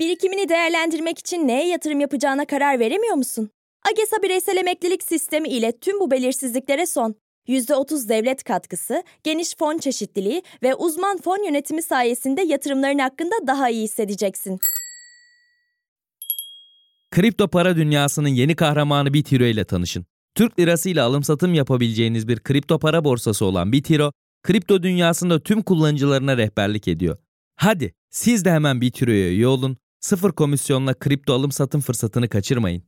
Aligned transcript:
Birikimini 0.00 0.48
değerlendirmek 0.48 1.18
için 1.18 1.48
neye 1.48 1.68
yatırım 1.68 2.00
yapacağına 2.00 2.44
karar 2.44 2.78
veremiyor 2.78 3.14
musun? 3.14 3.50
AGESA 3.92 4.22
bireysel 4.22 4.56
emeklilik 4.56 5.02
sistemi 5.02 5.48
ile 5.48 5.72
tüm 5.80 6.00
bu 6.00 6.10
belirsizliklere 6.10 6.86
son. 6.86 7.14
%30 7.48 8.08
devlet 8.08 8.44
katkısı, 8.44 9.02
geniş 9.24 9.56
fon 9.58 9.78
çeşitliliği 9.78 10.42
ve 10.62 10.74
uzman 10.74 11.18
fon 11.18 11.44
yönetimi 11.44 11.82
sayesinde 11.82 12.42
yatırımların 12.42 12.98
hakkında 12.98 13.34
daha 13.46 13.70
iyi 13.70 13.84
hissedeceksin. 13.84 14.58
Kripto 17.10 17.48
para 17.48 17.76
dünyasının 17.76 18.28
yeni 18.28 18.56
kahramanı 18.56 19.14
Bitiro 19.14 19.44
ile 19.44 19.64
tanışın. 19.64 20.06
Türk 20.34 20.58
lirası 20.58 20.88
ile 20.88 21.02
alım 21.02 21.24
satım 21.24 21.54
yapabileceğiniz 21.54 22.28
bir 22.28 22.40
kripto 22.40 22.78
para 22.78 23.04
borsası 23.04 23.44
olan 23.44 23.72
Bitiro, 23.72 24.12
kripto 24.42 24.82
dünyasında 24.82 25.40
tüm 25.40 25.62
kullanıcılarına 25.62 26.36
rehberlik 26.36 26.88
ediyor. 26.88 27.18
Hadi 27.56 27.94
siz 28.10 28.44
de 28.44 28.50
hemen 28.50 28.80
Bitiro'ya 28.80 29.28
üye 29.28 29.46
olun, 29.46 29.76
sıfır 30.00 30.32
komisyonla 30.32 30.94
kripto 30.94 31.34
alım 31.34 31.52
satım 31.52 31.80
fırsatını 31.80 32.28
kaçırmayın. 32.28 32.82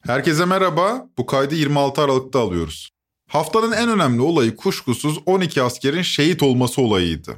Herkese 0.00 0.44
merhaba. 0.44 1.08
Bu 1.18 1.26
kaydı 1.26 1.54
26 1.54 2.02
Aralık'ta 2.02 2.40
alıyoruz. 2.40 2.90
Haftanın 3.28 3.72
en 3.72 3.88
önemli 3.88 4.22
olayı 4.22 4.56
kuşkusuz 4.56 5.18
12 5.26 5.62
askerin 5.62 6.02
şehit 6.02 6.42
olması 6.42 6.82
olayıydı. 6.82 7.36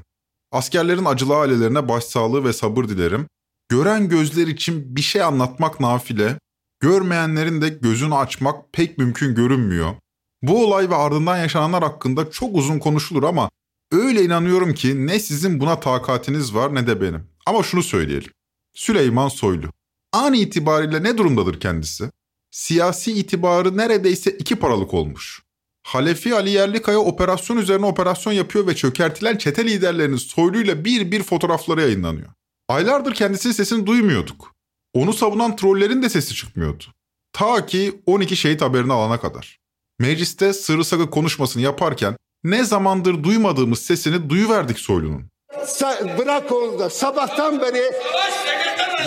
Askerlerin 0.52 1.04
acılı 1.04 1.36
ailelerine 1.36 1.88
başsağlığı 1.88 2.44
ve 2.44 2.52
sabır 2.52 2.88
dilerim. 2.88 3.26
Gören 3.68 4.08
gözler 4.08 4.46
için 4.46 4.96
bir 4.96 5.02
şey 5.02 5.22
anlatmak 5.22 5.80
nafile, 5.80 6.38
görmeyenlerin 6.80 7.60
de 7.60 7.68
gözünü 7.68 8.14
açmak 8.14 8.72
pek 8.72 8.98
mümkün 8.98 9.34
görünmüyor. 9.34 9.94
Bu 10.42 10.66
olay 10.66 10.90
ve 10.90 10.94
ardından 10.94 11.36
yaşananlar 11.36 11.82
hakkında 11.82 12.30
çok 12.30 12.56
uzun 12.56 12.78
konuşulur 12.78 13.22
ama 13.22 13.50
öyle 13.92 14.24
inanıyorum 14.24 14.74
ki 14.74 15.06
ne 15.06 15.20
sizin 15.20 15.60
buna 15.60 15.80
takatiniz 15.80 16.54
var 16.54 16.74
ne 16.74 16.86
de 16.86 17.00
benim. 17.00 17.29
Ama 17.46 17.62
şunu 17.62 17.82
söyleyelim. 17.82 18.32
Süleyman 18.74 19.28
Soylu. 19.28 19.66
An 20.12 20.34
itibariyle 20.34 21.02
ne 21.02 21.18
durumdadır 21.18 21.60
kendisi? 21.60 22.10
Siyasi 22.50 23.12
itibarı 23.12 23.76
neredeyse 23.76 24.30
iki 24.30 24.56
paralık 24.56 24.94
olmuş. 24.94 25.42
Halefi 25.82 26.34
Ali 26.34 26.50
Yerlikaya 26.50 26.98
operasyon 26.98 27.56
üzerine 27.56 27.86
operasyon 27.86 28.32
yapıyor 28.32 28.66
ve 28.66 28.76
çökertilen 28.76 29.36
çete 29.36 29.64
liderlerinin 29.64 30.16
soyluyla 30.16 30.84
bir 30.84 31.12
bir 31.12 31.22
fotoğrafları 31.22 31.80
yayınlanıyor. 31.80 32.28
Aylardır 32.68 33.14
kendisinin 33.14 33.52
sesini 33.52 33.86
duymuyorduk. 33.86 34.54
Onu 34.94 35.12
savunan 35.12 35.56
trollerin 35.56 36.02
de 36.02 36.08
sesi 36.08 36.34
çıkmıyordu. 36.34 36.84
Ta 37.32 37.66
ki 37.66 38.02
12 38.06 38.36
şehit 38.36 38.62
haberini 38.62 38.92
alana 38.92 39.20
kadar. 39.20 39.58
Mecliste 39.98 40.52
sırrı 40.52 40.84
sakı 40.84 41.10
konuşmasını 41.10 41.62
yaparken 41.62 42.16
ne 42.44 42.64
zamandır 42.64 43.24
duymadığımız 43.24 43.78
sesini 43.78 44.30
duyuverdik 44.30 44.78
Soylu'nun. 44.78 45.29
Sa- 45.66 46.18
bırak 46.18 46.52
onu 46.52 46.78
da 46.78 46.90
sabahtan 46.90 47.60
beri 47.60 47.92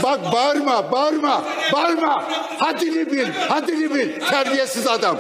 bak 0.04 0.34
bağırma 0.34 0.92
bağırma 0.92 1.44
bağırma. 1.74 2.24
Haddini 2.58 3.12
bil 3.12 3.26
haddini 3.50 3.96
bil. 3.96 4.20
Terbiyesiz 4.30 4.88
adam. 4.88 5.20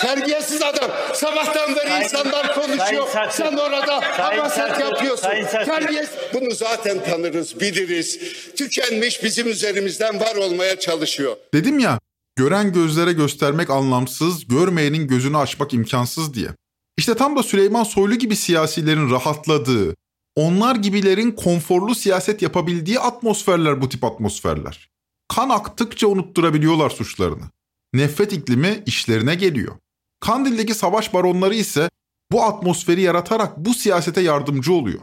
Terbiyesiz 0.00 0.62
adam. 0.62 0.90
Sabahtan 1.14 1.76
beri 1.76 2.04
insanlar 2.04 2.54
konuşuyor. 2.54 3.08
Sen 3.30 3.56
orada 3.56 4.00
habaset 4.00 4.80
yapıyorsun. 4.80 5.28
Terbiyesiz. 5.50 6.14
Bunu 6.34 6.50
zaten 6.50 7.04
tanırız 7.04 7.60
biliriz. 7.60 8.18
Tükenmiş 8.56 9.24
bizim 9.24 9.48
üzerimizden 9.48 10.20
var 10.20 10.36
olmaya 10.36 10.78
çalışıyor. 10.78 11.36
Dedim 11.54 11.78
ya 11.78 11.98
gören 12.36 12.72
gözlere 12.72 13.12
göstermek 13.12 13.70
anlamsız, 13.70 14.48
görmeyenin 14.48 15.08
gözünü 15.08 15.38
açmak 15.38 15.74
imkansız 15.74 16.34
diye. 16.34 16.48
İşte 16.96 17.14
tam 17.14 17.36
da 17.36 17.42
Süleyman 17.42 17.84
Soylu 17.84 18.14
gibi 18.14 18.36
siyasilerin 18.36 19.10
rahatladığı, 19.10 19.94
onlar 20.36 20.76
gibilerin 20.76 21.30
konforlu 21.30 21.94
siyaset 21.94 22.42
yapabildiği 22.42 23.00
atmosferler 23.00 23.82
bu 23.82 23.88
tip 23.88 24.04
atmosferler. 24.04 24.90
Kan 25.28 25.48
aktıkça 25.48 26.06
unutturabiliyorlar 26.06 26.90
suçlarını. 26.90 27.44
Nefret 27.94 28.32
iklimi 28.32 28.82
işlerine 28.86 29.34
geliyor. 29.34 29.76
Kandil'deki 30.20 30.74
savaş 30.74 31.14
baronları 31.14 31.54
ise 31.54 31.90
bu 32.32 32.42
atmosferi 32.42 33.00
yaratarak 33.00 33.56
bu 33.56 33.74
siyasete 33.74 34.20
yardımcı 34.20 34.72
oluyor. 34.72 35.00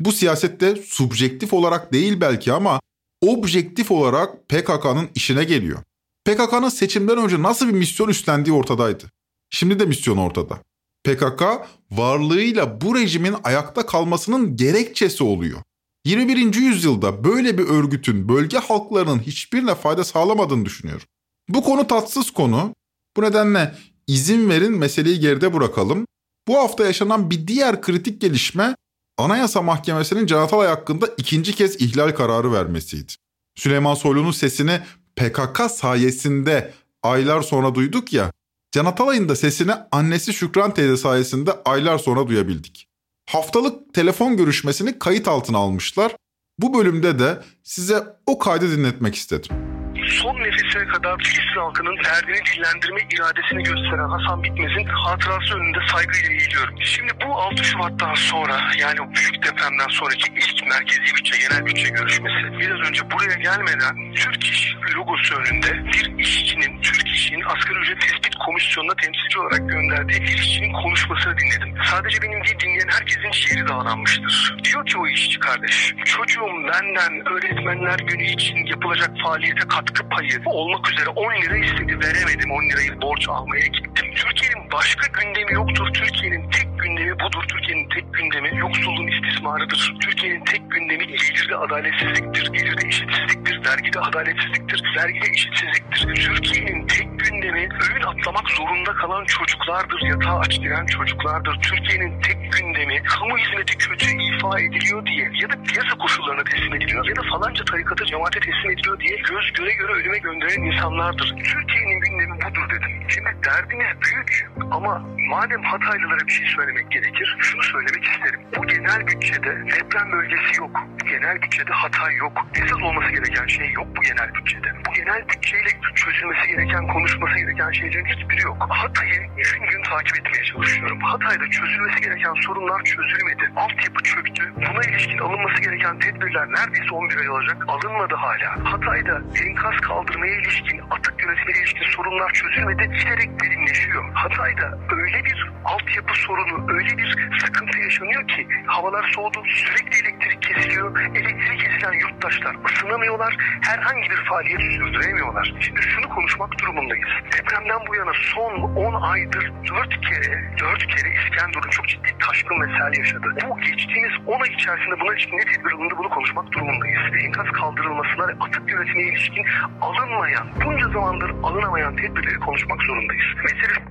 Bu 0.00 0.12
siyasette 0.12 0.76
subjektif 0.76 1.52
olarak 1.52 1.92
değil 1.92 2.20
belki 2.20 2.52
ama 2.52 2.80
objektif 3.20 3.90
olarak 3.90 4.48
PKK'nın 4.48 5.08
işine 5.14 5.44
geliyor. 5.44 5.78
PKK'nın 6.24 6.68
seçimden 6.68 7.18
önce 7.18 7.42
nasıl 7.42 7.68
bir 7.68 7.72
misyon 7.72 8.08
üstlendiği 8.08 8.56
ortadaydı. 8.56 9.04
Şimdi 9.50 9.80
de 9.80 9.86
misyon 9.86 10.16
ortada. 10.16 10.58
PKK 11.04 11.42
varlığıyla 11.90 12.80
bu 12.80 12.96
rejimin 12.96 13.34
ayakta 13.44 13.86
kalmasının 13.86 14.56
gerekçesi 14.56 15.24
oluyor. 15.24 15.62
21. 16.04 16.54
yüzyılda 16.54 17.24
böyle 17.24 17.58
bir 17.58 17.64
örgütün 17.64 18.28
bölge 18.28 18.58
halklarının 18.58 19.18
hiçbirine 19.18 19.74
fayda 19.74 20.04
sağlamadığını 20.04 20.64
düşünüyorum. 20.64 21.06
Bu 21.48 21.62
konu 21.62 21.86
tatsız 21.86 22.30
konu. 22.30 22.74
Bu 23.16 23.22
nedenle 23.22 23.74
izin 24.06 24.50
verin 24.50 24.78
meseleyi 24.78 25.20
geride 25.20 25.54
bırakalım. 25.54 26.06
Bu 26.48 26.56
hafta 26.58 26.84
yaşanan 26.84 27.30
bir 27.30 27.46
diğer 27.46 27.82
kritik 27.82 28.20
gelişme 28.20 28.74
Anayasa 29.18 29.62
Mahkemesi'nin 29.62 30.26
Can 30.26 30.48
hakkında 30.48 31.06
ikinci 31.16 31.54
kez 31.54 31.80
ihlal 31.80 32.10
kararı 32.10 32.52
vermesiydi. 32.52 33.12
Süleyman 33.54 33.94
Soylu'nun 33.94 34.30
sesini 34.30 34.80
PKK 35.16 35.70
sayesinde 35.70 36.72
aylar 37.02 37.42
sonra 37.42 37.74
duyduk 37.74 38.12
ya. 38.12 38.32
Can 38.72 38.84
Atalay'ın 38.84 39.28
da 39.28 39.36
sesini 39.36 39.72
annesi 39.92 40.34
Şükran 40.34 40.74
teyze 40.74 40.96
sayesinde 40.96 41.50
aylar 41.64 41.98
sonra 41.98 42.26
duyabildik. 42.26 42.88
Haftalık 43.30 43.94
telefon 43.94 44.36
görüşmesini 44.36 44.98
kayıt 44.98 45.28
altına 45.28 45.58
almışlar. 45.58 46.16
Bu 46.58 46.74
bölümde 46.78 47.18
de 47.18 47.42
size 47.62 48.04
o 48.26 48.38
kaydı 48.38 48.76
dinletmek 48.76 49.14
istedim 49.14 49.69
son 50.10 50.34
nefesine 50.34 50.84
kadar 50.84 51.18
Filistin 51.18 51.60
halkının 51.60 51.96
derdini 52.04 52.40
dillendirme 52.46 53.00
iradesini 53.14 53.62
gösteren 53.62 54.08
Hasan 54.08 54.42
Bitmez'in 54.42 54.84
hatırası 54.84 55.54
önünde 55.56 55.78
saygıyla 55.92 56.30
eğiliyorum. 56.30 56.74
Şimdi 56.82 57.12
bu 57.26 57.40
6 57.42 57.64
Şubat'tan 57.64 58.14
sonra 58.14 58.60
yani 58.78 58.98
büyük 59.14 59.34
depremden 59.44 59.88
sonraki 59.90 60.32
ilk 60.36 60.66
merkezi 60.66 61.14
bütçe, 61.16 61.36
genel 61.38 61.66
bütçe 61.66 61.88
görüşmesi 61.88 62.58
biraz 62.58 62.88
önce 62.88 63.10
buraya 63.10 63.34
gelmeden 63.34 64.14
Türk 64.14 64.44
İş 64.44 64.76
logosu 64.96 65.34
önünde 65.34 65.84
bir 65.92 66.18
işçinin, 66.18 66.82
Türk 66.82 67.08
İş'in 67.08 67.42
asgari 67.42 67.78
ücret 67.78 68.00
tespit 68.00 68.34
komisyonuna 68.46 68.94
temsilci 68.94 69.38
olarak 69.38 69.68
gönderdiği 69.68 70.20
bir 70.22 70.38
işçinin 70.38 70.72
konuşmasını 70.72 71.34
dinledim. 71.38 71.74
Sadece 71.90 72.22
benim 72.22 72.44
değil 72.44 72.58
dinleyen 72.60 72.88
herkesin 72.88 73.30
şiiri 73.30 73.68
dağlanmıştır. 73.68 74.56
Diyor 74.64 74.86
ki 74.86 74.98
o 74.98 75.06
işçi 75.06 75.40
kardeş, 75.40 75.94
çocuğum 76.04 76.54
benden 76.68 77.32
öğretmenler 77.32 77.98
günü 77.98 78.24
için 78.24 78.56
yapılacak 78.66 79.10
faaliyete 79.24 79.68
katkı 79.68 79.99
payı 80.08 80.42
olmak 80.46 80.92
üzere 80.92 81.08
10 81.08 81.32
lira 81.42 81.56
istedi 81.56 81.98
veremedim 82.00 82.50
10 82.50 82.68
lirayı 82.70 83.02
borç 83.02 83.28
almaya 83.28 83.66
gittim. 83.66 84.06
Türkiye'nin 84.16 84.72
başka 84.72 85.06
gündemi 85.20 85.52
yoktur. 85.52 85.86
Türkiye'nin 85.94 86.50
tek 86.50 86.69
gündemi 87.00 87.20
budur. 87.20 87.44
Türkiye'nin 87.48 87.88
tek 87.88 88.14
gündemi 88.14 88.58
yoksulluğun 88.58 89.06
istismarıdır. 89.06 89.94
Türkiye'nin 90.00 90.44
tek 90.44 90.70
gündemi 90.70 91.06
gelirde 91.50 91.56
adaletsizliktir. 91.56 92.52
Gelirde 92.52 92.88
eşitsizliktir. 92.88 93.64
Vergide 93.66 94.00
adaletsizliktir. 94.00 94.82
Vergide 94.96 95.26
eşitsizliktir. 95.30 96.14
Türkiye'nin 96.14 96.86
tek 96.86 97.08
gündemi 97.18 97.60
öğün 97.60 98.02
atlamak 98.02 98.50
zorunda 98.50 98.92
kalan 98.92 99.24
çocuklardır. 99.24 100.00
Yatağa 100.02 100.38
aç 100.38 100.60
giren 100.60 100.86
çocuklardır. 100.86 101.60
Türkiye'nin 101.62 102.20
tek 102.20 102.52
gündemi 102.52 103.02
kamu 103.02 103.38
hizmeti 103.38 103.78
kötü 103.78 104.06
ifa 104.06 104.60
ediliyor 104.60 105.06
diye 105.06 105.30
ya 105.42 105.48
da 105.50 105.62
piyasa 105.62 105.98
koşullarına 105.98 106.44
teslim 106.44 106.74
ediliyor 106.74 107.08
ya 107.08 107.16
da 107.16 107.22
falanca 107.30 107.64
tarikata 107.64 108.06
cemaate 108.06 108.40
teslim 108.40 108.70
ediliyor 108.70 109.00
diye 109.00 109.16
göz 109.16 109.52
göre 109.52 109.74
göre 109.74 109.92
ölüme 109.92 110.18
gönderen 110.18 110.62
insanlardır. 110.62 111.28
Türkiye'nin 111.28 112.00
gündemi 112.00 112.34
budur 112.34 112.70
dedim. 112.70 112.90
Şimdi 113.08 113.30
derdimiz 113.44 113.86
büyük 114.02 114.50
ama 114.70 115.02
madem 115.30 115.62
Hataylılara 115.62 116.26
bir 116.26 116.32
şey 116.32 116.46
söylemek 116.46 116.89
gerekir, 116.90 117.36
şunu 117.40 117.62
söylemek 117.62 118.04
isterim. 118.04 118.40
Bu 118.56 118.66
genel 118.66 119.06
bütçede 119.06 119.52
deprem 119.74 120.12
bölgesi 120.12 120.60
yok. 120.60 120.70
Bu 121.00 121.06
genel 121.06 121.42
bütçede 121.42 121.72
Hatay 121.72 122.14
yok. 122.16 122.32
Esas 122.54 122.82
olması 122.82 123.10
gereken 123.10 123.46
şey 123.46 123.70
yok 123.72 123.86
bu 123.96 124.00
genel 124.00 124.34
bütçede. 124.34 124.68
Bu 124.86 124.92
genel 124.92 125.28
bütçeyle 125.28 125.68
çözülmesi 125.94 126.46
gereken, 126.48 126.86
konuşması 126.86 127.38
gereken 127.38 127.70
şeylerin 127.70 128.04
hiçbiri 128.04 128.42
yok. 128.42 128.66
Hatay'ı 128.70 129.20
gün 129.36 129.62
gün 129.70 129.82
takip 129.82 130.18
etmeye 130.18 130.44
çalışıyorum. 130.44 131.00
Hatay'da 131.00 131.50
çözülmesi 131.50 132.00
gereken 132.00 132.34
sorunlar 132.46 132.84
çözülmedi. 132.84 133.44
Altyapı 133.56 134.02
çöktü. 134.02 134.52
Buna 134.56 134.82
ilişkin 134.90 135.18
alınması 135.18 135.62
gereken 135.62 135.98
tedbirler 135.98 136.46
neredeyse 136.48 136.90
11 136.92 137.16
ay 137.16 137.30
olacak. 137.30 137.64
Alınmadı 137.68 138.14
hala. 138.14 138.72
Hatay'da 138.72 139.22
enkaz 139.44 139.76
kaldırmaya 139.80 140.34
ilişkin, 140.40 140.78
atık 140.90 141.14
yönetimine 141.22 141.58
ilişkin 141.58 141.86
sorunlar 141.96 142.32
çözülmedi. 142.32 142.82
Giderek 142.98 143.30
derinleşiyor. 143.40 144.04
Hatay'da 144.14 144.78
öyle 144.90 145.24
bir 145.24 145.50
altyapı 145.64 146.14
sorunu, 146.14 146.72
öyle 146.72 146.79
bir 146.80 147.38
sıkıntı 147.40 147.78
yaşanıyor 147.78 148.28
ki 148.28 148.48
havalar 148.66 149.12
soğudu, 149.14 149.42
sürekli 149.48 149.96
elektrik 150.00 150.42
kesiliyor. 150.42 151.00
Elektrik 151.00 151.60
kesilen 151.60 151.92
yurttaşlar 151.92 152.56
ısınamıyorlar, 152.66 153.36
herhangi 153.60 154.10
bir 154.10 154.24
faaliyet 154.28 154.60
sürdüremiyorlar. 154.60 155.54
Şimdi 155.60 155.82
şunu 155.82 156.08
konuşmak 156.08 156.58
durumundayız. 156.58 157.08
Depremden 157.32 157.80
bu 157.88 157.94
yana 157.96 158.12
son 158.34 158.52
10 158.60 159.02
aydır 159.02 159.52
4 159.70 160.00
kere, 160.00 160.56
4 160.58 160.86
kere 160.86 161.08
İskenderun 161.14 161.70
çok 161.70 161.88
ciddi 161.88 162.08
taşkın 162.18 162.60
ve 162.60 162.66
yaşadı. 162.98 163.26
Bu 163.48 163.60
geçtiğimiz 163.60 164.12
10 164.26 164.40
ay 164.40 164.48
içerisinde 164.48 165.00
buna 165.00 165.12
ilişkin 165.12 165.36
ne 165.36 165.44
tedbir 165.44 165.72
alındı 165.72 165.94
bunu 165.98 166.08
konuşmak 166.08 166.52
durumundayız. 166.52 167.00
Enkaz 167.24 167.46
kaldırılmasına 167.46 168.28
ve 168.28 168.32
atık 168.40 168.70
yönetimine 168.70 169.08
ilişkin 169.08 169.44
alınmayan, 169.80 170.48
bunca 170.64 170.88
zamandır 170.88 171.30
alınamayan 171.42 171.96
tedbirleri 171.96 172.38
konuşmak 172.38 172.82
zorundayız. 172.82 173.24
Mesele 173.42 173.84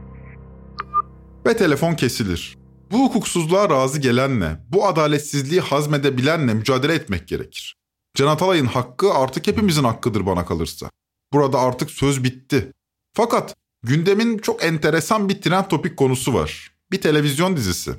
Ve 1.47 1.57
telefon 1.57 1.93
kesilir. 1.93 2.58
Bu 2.91 3.03
hukuksuzluğa 3.03 3.69
razı 3.69 3.99
gelenle, 3.99 4.57
bu 4.69 4.87
adaletsizliği 4.87 5.61
hazmedebilenle 5.61 6.53
mücadele 6.53 6.93
etmek 6.93 7.27
gerekir. 7.27 7.75
Can 8.15 8.27
Atalay'ın 8.27 8.65
hakkı 8.65 9.13
artık 9.13 9.47
hepimizin 9.47 9.83
hakkıdır 9.83 10.25
bana 10.25 10.45
kalırsa. 10.45 10.89
Burada 11.33 11.59
artık 11.59 11.91
söz 11.91 12.23
bitti. 12.23 12.71
Fakat 13.13 13.55
gündemin 13.83 14.37
çok 14.37 14.63
enteresan 14.63 15.29
bir 15.29 15.41
trend 15.41 15.65
topik 15.65 15.97
konusu 15.97 16.33
var. 16.33 16.71
Bir 16.91 17.01
televizyon 17.01 17.57
dizisi. 17.57 17.91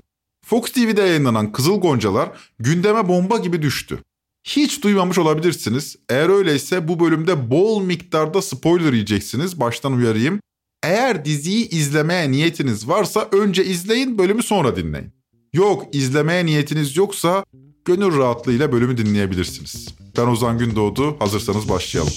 Fox 0.46 0.72
TV'de 0.72 1.00
yayınlanan 1.00 1.52
Kızıl 1.52 1.80
Goncalar 1.80 2.30
gündeme 2.58 3.08
bomba 3.08 3.38
gibi 3.38 3.62
düştü. 3.62 3.98
Hiç 4.44 4.82
duymamış 4.82 5.18
olabilirsiniz. 5.18 5.96
Eğer 6.08 6.28
öyleyse 6.28 6.88
bu 6.88 7.00
bölümde 7.00 7.50
bol 7.50 7.82
miktarda 7.82 8.42
spoiler 8.42 8.92
yiyeceksiniz. 8.92 9.60
Baştan 9.60 9.92
uyarayım. 9.92 10.40
Eğer 10.82 11.24
diziyi 11.24 11.68
izlemeye 11.68 12.30
niyetiniz 12.30 12.88
varsa 12.88 13.28
önce 13.32 13.64
izleyin, 13.64 14.18
bölümü 14.18 14.42
sonra 14.42 14.76
dinleyin. 14.76 15.12
Yok, 15.52 15.94
izlemeye 15.94 16.46
niyetiniz 16.46 16.96
yoksa 16.96 17.44
gönül 17.84 18.18
rahatlığıyla 18.18 18.72
bölümü 18.72 18.96
dinleyebilirsiniz. 18.96 19.88
Ben 20.16 20.26
Ozan 20.26 20.58
Gündoğdu, 20.58 21.16
hazırsanız 21.18 21.68
başlayalım. 21.68 22.12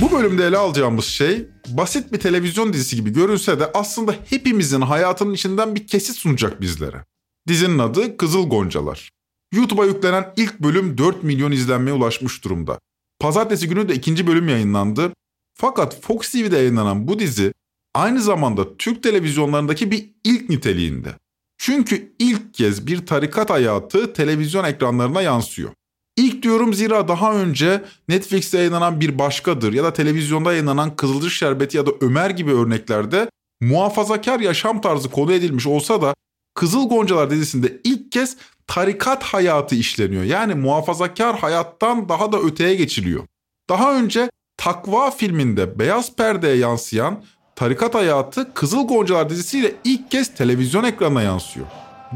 Bu 0.00 0.12
bölümde 0.12 0.46
ele 0.46 0.56
alacağımız 0.56 1.04
şey 1.04 1.46
basit 1.68 2.12
bir 2.12 2.18
televizyon 2.20 2.72
dizisi 2.72 2.96
gibi 2.96 3.12
görünse 3.12 3.60
de 3.60 3.72
aslında 3.74 4.14
hepimizin 4.30 4.80
hayatının 4.80 5.34
içinden 5.34 5.74
bir 5.74 5.86
kesit 5.86 6.16
sunacak 6.16 6.60
bizlere. 6.60 7.04
Dizinin 7.48 7.78
adı 7.78 8.16
Kızıl 8.16 8.48
Goncalar. 8.48 9.10
YouTube'a 9.54 9.86
yüklenen 9.86 10.32
ilk 10.36 10.60
bölüm 10.60 10.98
4 10.98 11.22
milyon 11.22 11.52
izlenmeye 11.52 11.96
ulaşmış 11.96 12.44
durumda. 12.44 12.78
Pazartesi 13.20 13.68
günü 13.68 13.88
de 13.88 13.94
ikinci 13.94 14.26
bölüm 14.26 14.48
yayınlandı. 14.48 15.12
Fakat 15.54 16.00
Fox 16.02 16.32
TV'de 16.32 16.56
yayınlanan 16.56 17.08
bu 17.08 17.18
dizi 17.18 17.52
aynı 17.94 18.20
zamanda 18.20 18.76
Türk 18.76 19.02
televizyonlarındaki 19.02 19.90
bir 19.90 20.10
ilk 20.24 20.48
niteliğinde. 20.48 21.14
Çünkü 21.58 22.12
ilk 22.18 22.54
kez 22.54 22.86
bir 22.86 23.06
tarikat 23.06 23.50
hayatı 23.50 24.12
televizyon 24.12 24.64
ekranlarına 24.64 25.22
yansıyor. 25.22 25.70
İlk 26.16 26.42
diyorum 26.42 26.74
zira 26.74 27.08
daha 27.08 27.34
önce 27.34 27.84
Netflix'te 28.08 28.58
yayınlanan 28.58 29.00
bir 29.00 29.18
başkadır 29.18 29.72
ya 29.72 29.84
da 29.84 29.92
televizyonda 29.92 30.52
yayınlanan 30.52 30.96
Kızılcık 30.96 31.32
Şerbeti 31.32 31.76
ya 31.76 31.86
da 31.86 31.90
Ömer 32.00 32.30
gibi 32.30 32.52
örneklerde 32.52 33.30
muhafazakar 33.60 34.40
yaşam 34.40 34.80
tarzı 34.80 35.10
konu 35.10 35.32
edilmiş 35.32 35.66
olsa 35.66 36.02
da 36.02 36.14
Kızıl 36.58 36.88
Goncalar 36.88 37.30
dizisinde 37.30 37.80
ilk 37.84 38.12
kez 38.12 38.36
tarikat 38.66 39.22
hayatı 39.22 39.74
işleniyor. 39.74 40.22
Yani 40.22 40.54
muhafazakar 40.54 41.38
hayattan 41.38 42.08
daha 42.08 42.32
da 42.32 42.38
öteye 42.38 42.74
geçiliyor. 42.74 43.24
Daha 43.70 43.94
önce 43.94 44.30
Takva 44.56 45.10
filminde 45.10 45.78
beyaz 45.78 46.16
perdeye 46.16 46.56
yansıyan 46.56 47.24
tarikat 47.56 47.94
hayatı 47.94 48.54
Kızıl 48.54 48.88
Goncalar 48.88 49.30
dizisiyle 49.30 49.72
ilk 49.84 50.10
kez 50.10 50.34
televizyon 50.34 50.84
ekranına 50.84 51.22
yansıyor. 51.22 51.66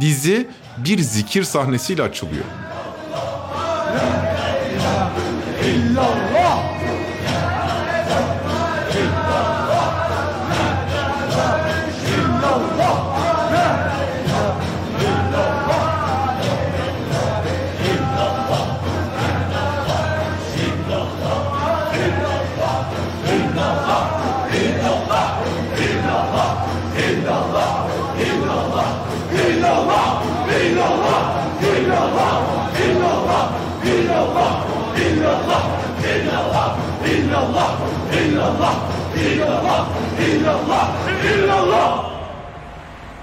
Dizi 0.00 0.48
bir 0.78 0.98
zikir 0.98 1.44
sahnesiyle 1.44 2.02
açılıyor. 2.02 2.44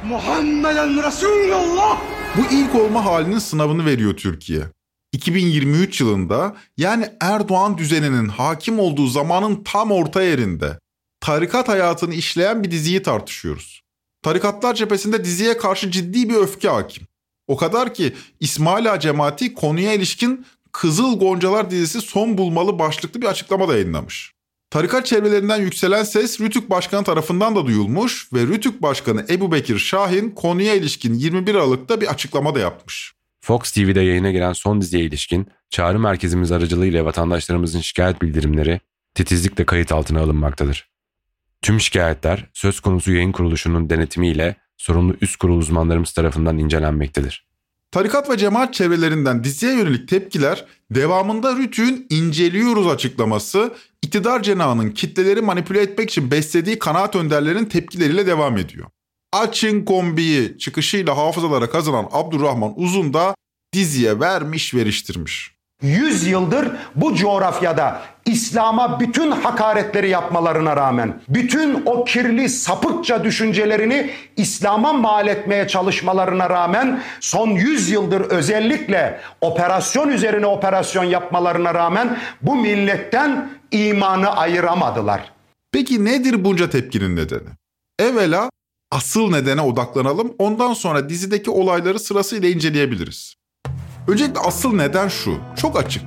Muhammeden 0.10 1.04
Resulullah. 1.04 2.02
Bu 2.38 2.54
ilk 2.56 2.76
olma 2.76 3.06
halinin 3.06 3.40
sınavını 3.40 3.86
veriyor 3.86 4.18
Türkiye. 4.18 4.62
2023 5.12 6.02
yılında 6.02 6.56
yani 6.78 7.10
Erdoğan 7.22 7.78
düzeninin 7.78 8.28
hakim 8.30 8.80
olduğu 8.80 9.08
zamanın 9.08 9.64
tam 9.64 9.92
orta 9.92 10.24
yerinde 10.24 10.80
tarikat 11.22 11.70
hayatını 11.70 12.14
işleyen 12.14 12.64
bir 12.64 12.72
diziyi 12.72 13.04
tartışıyoruz. 13.04 13.82
Tarikatlar 14.24 14.76
cephesinde 14.76 15.24
diziye 15.24 15.58
karşı 15.58 15.92
ciddi 15.92 16.30
bir 16.30 16.36
öfke 16.36 16.70
hakim. 16.70 17.08
O 17.48 17.58
kadar 17.58 17.94
ki 17.94 18.14
İsmail 18.40 18.92
Ağa 18.94 19.00
cemaati 19.00 19.54
konuya 19.54 19.94
ilişkin 19.94 20.46
Kızıl 20.72 21.20
Goncalar 21.20 21.72
dizisi 21.72 22.02
son 22.02 22.38
bulmalı 22.38 22.80
başlıklı 22.80 23.22
bir 23.22 23.28
açıklama 23.28 23.68
da 23.68 23.74
yayınlamış. 23.74 24.39
Tarikat 24.70 25.06
çevrelerinden 25.06 25.62
yükselen 25.62 26.04
ses 26.04 26.42
Rütük 26.42 26.70
Başkanı 26.70 27.04
tarafından 27.04 27.56
da 27.56 27.66
duyulmuş 27.66 28.34
ve 28.34 28.42
Rütük 28.42 28.82
Başkanı 28.82 29.26
Ebu 29.30 29.52
Bekir 29.52 29.78
Şahin 29.78 30.30
konuya 30.30 30.76
ilişkin 30.76 31.14
21 31.14 31.56
Aralık'ta 31.56 32.02
bir 32.02 32.08
açıklama 32.08 32.56
da 32.56 32.60
yapmış. 32.60 33.14
Fox 33.42 33.72
TV'de 33.72 34.02
yayına 34.02 34.32
giren 34.32 34.54
son 34.54 34.82
diziye 34.82 35.04
ilişkin 35.04 35.48
çağrı 35.70 36.00
merkezimiz 36.00 36.52
aracılığıyla 36.52 37.06
vatandaşlarımızın 37.06 37.80
şikayet 37.80 38.22
bildirimleri 38.22 38.80
titizlikle 39.16 39.66
kayıt 39.66 39.92
altına 39.92 40.22
alınmaktadır. 40.22 40.90
Tüm 41.62 41.80
şikayetler 41.80 42.50
söz 42.54 42.80
konusu 42.80 43.12
yayın 43.12 43.32
kuruluşunun 43.32 43.90
denetimiyle 43.90 44.56
sorumlu 44.78 45.16
üst 45.22 45.36
kurul 45.36 45.58
uzmanlarımız 45.58 46.12
tarafından 46.12 46.58
incelenmektedir. 46.58 47.49
Tarikat 47.92 48.30
ve 48.30 48.38
cemaat 48.38 48.74
çevrelerinden 48.74 49.44
diziye 49.44 49.74
yönelik 49.74 50.08
tepkiler 50.08 50.66
devamında 50.92 51.56
Rütük'ün 51.56 52.08
inceliyoruz 52.10 52.88
açıklaması 52.88 53.74
iktidar 54.02 54.44
cenahının 54.44 54.92
kitleleri 54.92 55.42
manipüle 55.42 55.82
etmek 55.82 56.10
için 56.10 56.32
beslediği 56.32 56.80
kanaat 56.80 57.16
önderlerin 57.16 57.66
tepkileriyle 57.66 58.28
devam 58.28 58.58
ediyor. 58.58 58.88
Açın 59.34 59.86
kombiyi 59.86 60.58
çıkışıyla 60.58 61.18
hafızalara 61.18 61.70
kazanan 61.70 62.08
Abdurrahman 62.12 62.74
Uzun 62.76 63.14
da 63.14 63.36
diziye 63.74 64.20
vermiş 64.20 64.74
veriştirmiş. 64.74 65.59
100 65.82 66.28
yıldır 66.28 66.72
bu 66.96 67.16
coğrafyada 67.16 68.02
İslam'a 68.26 69.00
bütün 69.00 69.32
hakaretleri 69.32 70.10
yapmalarına 70.10 70.76
rağmen, 70.76 71.22
bütün 71.30 71.84
o 71.86 72.04
kirli 72.06 72.50
sapıkça 72.50 73.24
düşüncelerini 73.24 74.12
İslam'a 74.38 74.94
mal 74.94 75.28
etmeye 75.28 75.68
çalışmalarına 75.68 76.50
rağmen 76.50 77.02
son 77.20 77.48
100 77.48 77.90
yıldır 77.90 78.22
özellikle 78.22 79.22
operasyon 79.42 80.10
üzerine 80.10 80.46
operasyon 80.46 81.04
yapmalarına 81.04 81.74
rağmen 81.74 82.18
bu 82.42 82.56
milletten 82.56 83.50
imanı 83.72 84.30
ayıramadılar. 84.30 85.34
Peki 85.72 86.06
nedir 86.06 86.46
bunca 86.46 86.70
tepkinin 86.70 87.16
nedeni? 87.16 87.50
Evvela 88.00 88.50
asıl 88.92 89.32
nedene 89.32 89.62
odaklanalım 89.62 90.36
ondan 90.40 90.74
sonra 90.74 91.10
dizideki 91.10 91.52
olayları 91.52 92.00
sırasıyla 92.00 92.50
inceleyebiliriz. 92.50 93.39
Öncelikle 94.08 94.40
asıl 94.40 94.74
neden 94.74 95.08
şu, 95.08 95.38
çok 95.56 95.80
açık. 95.80 96.04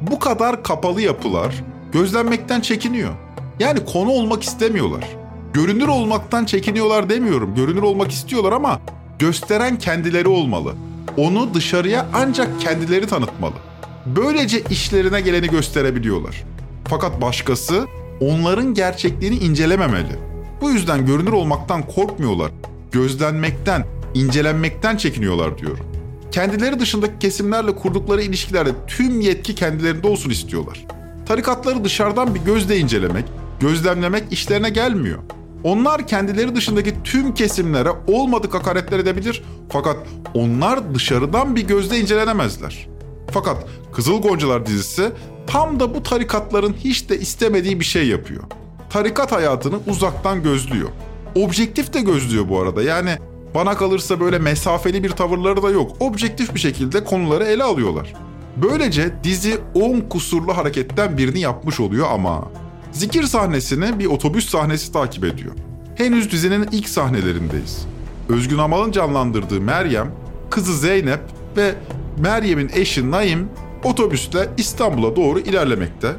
Bu 0.00 0.18
kadar 0.18 0.62
kapalı 0.62 1.00
yapılar 1.00 1.54
gözlenmekten 1.92 2.60
çekiniyor. 2.60 3.10
Yani 3.58 3.84
konu 3.84 4.10
olmak 4.10 4.42
istemiyorlar. 4.42 5.04
Görünür 5.52 5.88
olmaktan 5.88 6.44
çekiniyorlar 6.44 7.10
demiyorum. 7.10 7.54
Görünür 7.54 7.82
olmak 7.82 8.12
istiyorlar 8.12 8.52
ama 8.52 8.80
gösteren 9.18 9.78
kendileri 9.78 10.28
olmalı. 10.28 10.74
Onu 11.16 11.54
dışarıya 11.54 12.06
ancak 12.12 12.60
kendileri 12.60 13.06
tanıtmalı. 13.06 13.54
Böylece 14.06 14.62
işlerine 14.70 15.20
geleni 15.20 15.48
gösterebiliyorlar. 15.48 16.44
Fakat 16.88 17.20
başkası 17.20 17.86
onların 18.20 18.74
gerçekliğini 18.74 19.36
incelememeli. 19.36 20.18
Bu 20.60 20.70
yüzden 20.70 21.06
görünür 21.06 21.32
olmaktan 21.32 21.82
korkmuyorlar. 21.82 22.50
Gözlenmekten, 22.92 23.84
incelenmekten 24.14 24.96
çekiniyorlar 24.96 25.58
diyorum. 25.58 25.86
Kendileri 26.32 26.80
dışındaki 26.80 27.18
kesimlerle 27.18 27.76
kurdukları 27.76 28.22
ilişkilerde 28.22 28.70
tüm 28.86 29.20
yetki 29.20 29.54
kendilerinde 29.54 30.06
olsun 30.06 30.30
istiyorlar. 30.30 30.86
Tarikatları 31.26 31.84
dışarıdan 31.84 32.34
bir 32.34 32.40
gözle 32.40 32.78
incelemek, 32.78 33.24
gözlemlemek 33.60 34.32
işlerine 34.32 34.70
gelmiyor. 34.70 35.18
Onlar 35.64 36.06
kendileri 36.06 36.56
dışındaki 36.56 36.94
tüm 37.04 37.34
kesimlere 37.34 37.90
olmadık 38.06 38.54
hakaretler 38.54 38.98
edebilir 38.98 39.42
fakat 39.68 39.96
onlar 40.34 40.94
dışarıdan 40.94 41.56
bir 41.56 41.66
gözle 41.66 42.00
incelenemezler. 42.00 42.88
Fakat 43.30 43.66
Kızıl 43.92 44.22
Goncalar 44.22 44.66
dizisi 44.66 45.12
tam 45.46 45.80
da 45.80 45.94
bu 45.94 46.02
tarikatların 46.02 46.72
hiç 46.72 47.10
de 47.10 47.18
istemediği 47.20 47.80
bir 47.80 47.84
şey 47.84 48.08
yapıyor. 48.08 48.42
Tarikat 48.90 49.32
hayatını 49.32 49.78
uzaktan 49.86 50.42
gözlüyor. 50.42 50.88
Objektif 51.34 51.94
de 51.94 52.00
gözlüyor 52.00 52.48
bu 52.48 52.60
arada. 52.60 52.82
Yani 52.82 53.18
bana 53.54 53.76
kalırsa 53.76 54.20
böyle 54.20 54.38
mesafeli 54.38 55.04
bir 55.04 55.10
tavırları 55.10 55.62
da 55.62 55.70
yok. 55.70 55.96
Objektif 56.00 56.54
bir 56.54 56.60
şekilde 56.60 57.04
konuları 57.04 57.44
ele 57.44 57.64
alıyorlar. 57.64 58.14
Böylece 58.56 59.12
dizi 59.24 59.58
10 59.74 60.00
kusurlu 60.00 60.56
hareketten 60.56 61.18
birini 61.18 61.40
yapmış 61.40 61.80
oluyor 61.80 62.06
ama 62.12 62.44
zikir 62.92 63.22
sahnesini 63.22 63.98
bir 63.98 64.06
otobüs 64.06 64.48
sahnesi 64.48 64.92
takip 64.92 65.24
ediyor. 65.24 65.52
Henüz 65.94 66.32
dizinin 66.32 66.68
ilk 66.72 66.88
sahnelerindeyiz. 66.88 67.86
Özgün 68.28 68.58
Amal'ın 68.58 68.92
canlandırdığı 68.92 69.60
Meryem, 69.60 70.12
kızı 70.50 70.78
Zeynep 70.78 71.20
ve 71.56 71.74
Meryem'in 72.18 72.70
eşi 72.74 73.10
Naim 73.10 73.48
otobüsle 73.84 74.48
İstanbul'a 74.56 75.16
doğru 75.16 75.38
ilerlemekte. 75.40 76.12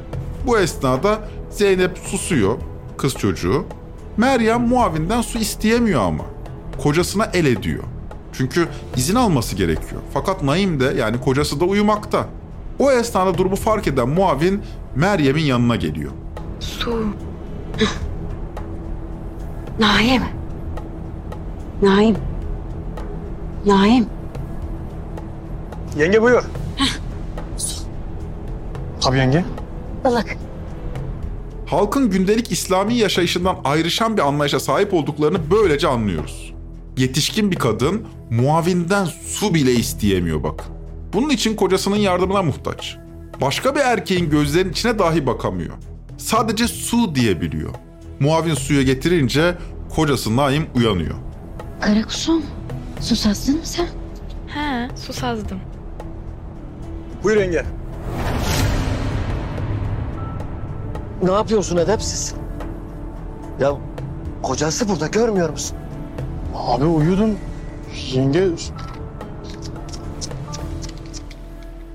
Bu 0.46 0.58
esnada 0.58 1.28
Zeynep 1.50 1.98
susuyor, 1.98 2.58
kız 2.96 3.14
çocuğu. 3.14 3.64
Meryem 4.16 4.68
muavinden 4.68 5.20
su 5.20 5.38
isteyemiyor 5.38 6.02
ama. 6.02 6.24
Kocasına 6.82 7.24
el 7.24 7.44
ediyor. 7.44 7.84
Çünkü 8.32 8.68
izin 8.96 9.14
alması 9.14 9.56
gerekiyor. 9.56 10.00
Fakat 10.14 10.42
Naim 10.42 10.80
de 10.80 10.94
yani 10.98 11.20
kocası 11.20 11.60
da 11.60 11.64
uyumakta. 11.64 12.26
O 12.78 12.90
esnada 12.90 13.38
durumu 13.38 13.56
fark 13.56 13.86
eden 13.86 14.08
muavin 14.08 14.62
Meryem'in 14.96 15.42
yanına 15.42 15.76
geliyor. 15.76 16.12
Su. 16.60 17.04
Naim. 19.78 20.22
Naim. 21.82 22.16
Naim. 23.66 24.06
Yenge 25.98 26.22
buyur. 26.22 26.42
Tabii 29.00 29.18
yenge. 29.18 29.44
Balık. 30.04 30.36
Halkın 31.66 32.10
gündelik 32.10 32.52
İslami 32.52 32.94
yaşayışından 32.94 33.56
ayrışan 33.64 34.16
bir 34.16 34.22
anlayışa 34.22 34.60
sahip 34.60 34.94
olduklarını 34.94 35.38
böylece 35.50 35.88
anlıyoruz. 35.88 36.39
Yetişkin 37.00 37.50
bir 37.50 37.56
kadın 37.56 38.06
muavinden 38.30 39.04
su 39.26 39.54
bile 39.54 39.72
isteyemiyor 39.72 40.42
bak. 40.42 40.64
Bunun 41.12 41.30
için 41.30 41.56
kocasının 41.56 41.96
yardımına 41.96 42.42
muhtaç. 42.42 42.96
Başka 43.40 43.74
bir 43.74 43.80
erkeğin 43.80 44.30
gözlerinin 44.30 44.72
içine 44.72 44.98
dahi 44.98 45.26
bakamıyor. 45.26 45.74
Sadece 46.18 46.68
su 46.68 47.14
diyebiliyor. 47.14 47.70
Muavin 48.20 48.54
suyu 48.54 48.82
getirince 48.82 49.58
kocası 49.94 50.36
Naim 50.36 50.66
uyanıyor. 50.74 51.14
Karakusum. 51.80 52.42
Susazdın 53.00 53.54
mı 53.56 53.60
sen? 53.64 53.86
He, 54.46 54.88
susazdım. 54.96 55.58
Buyur 57.22 57.36
yenge. 57.36 57.64
Ne 61.22 61.32
yapıyorsun 61.32 61.76
edepsiz? 61.76 62.34
Ya 63.60 63.72
kocası 64.42 64.88
burada 64.88 65.06
görmüyor 65.06 65.50
musun? 65.50 65.79
Abi 66.54 66.84
uyudum. 66.84 67.38
Yenge 68.12 68.48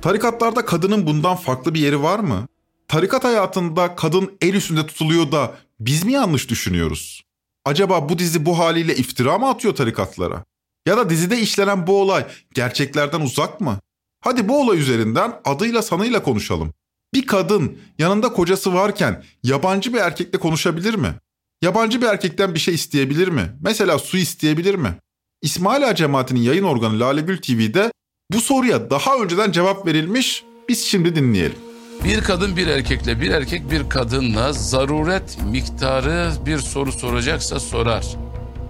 Tarikatlarda 0.01 0.65
kadının 0.65 1.07
bundan 1.07 1.35
farklı 1.35 1.74
bir 1.74 1.79
yeri 1.79 2.03
var 2.03 2.19
mı? 2.19 2.47
Tarikat 2.88 3.24
hayatında 3.24 3.95
kadın 3.95 4.38
el 4.41 4.53
üstünde 4.53 4.88
tutuluyor 4.88 5.31
da 5.31 5.51
biz 5.79 6.03
mi 6.05 6.12
yanlış 6.12 6.50
düşünüyoruz? 6.50 7.24
Acaba 7.65 8.09
bu 8.09 8.19
dizi 8.19 8.45
bu 8.45 8.59
haliyle 8.59 8.95
iftira 8.95 9.38
mı 9.38 9.50
atıyor 9.50 9.75
tarikatlara? 9.75 10.43
Ya 10.85 10.97
da 10.97 11.09
dizide 11.09 11.39
işlenen 11.39 11.88
bu 11.88 12.01
olay 12.01 12.25
gerçeklerden 12.53 13.21
uzak 13.21 13.62
mı? 13.62 13.79
Hadi 14.21 14.50
bu 14.50 14.62
olay 14.62 14.79
üzerinden 14.79 15.33
adıyla 15.45 15.81
sanıyla 15.81 16.24
konuşalım. 16.24 16.74
Bir 17.13 17.25
kadın 17.25 17.77
yanında 18.00 18.33
kocası 18.33 18.74
varken 18.74 19.24
yabancı 19.43 19.93
bir 19.93 20.00
erkekle 20.00 20.39
konuşabilir 20.39 20.93
mi? 20.93 21.13
Yabancı 21.62 22.01
bir 22.01 22.07
erkekten 22.07 22.53
bir 22.53 22.59
şey 22.59 22.74
isteyebilir 22.74 23.27
mi? 23.27 23.51
Mesela 23.62 24.00
su 24.00 24.17
isteyebilir 24.17 24.75
mi? 24.75 24.95
İsmail 25.41 25.88
Ağa 25.89 25.95
Cemaati'nin 25.95 26.39
yayın 26.39 26.63
organı 26.63 27.00
Lale 27.00 27.21
Gül 27.21 27.38
TV'de 27.38 27.91
bu 28.31 28.41
soruya 28.41 28.89
daha 28.89 29.15
önceden 29.17 29.51
cevap 29.51 29.88
verilmiş. 29.88 30.43
Biz 30.69 30.85
şimdi 30.85 31.15
dinleyelim. 31.15 31.57
Bir 32.03 32.21
kadın 32.21 32.57
bir 32.57 32.67
erkekle, 32.67 33.21
bir 33.21 33.31
erkek 33.31 33.71
bir 33.71 33.89
kadınla 33.89 34.53
zaruret 34.53 35.38
miktarı 35.51 36.31
bir 36.45 36.57
soru 36.57 36.91
soracaksa 36.91 37.59
sorar. 37.59 38.05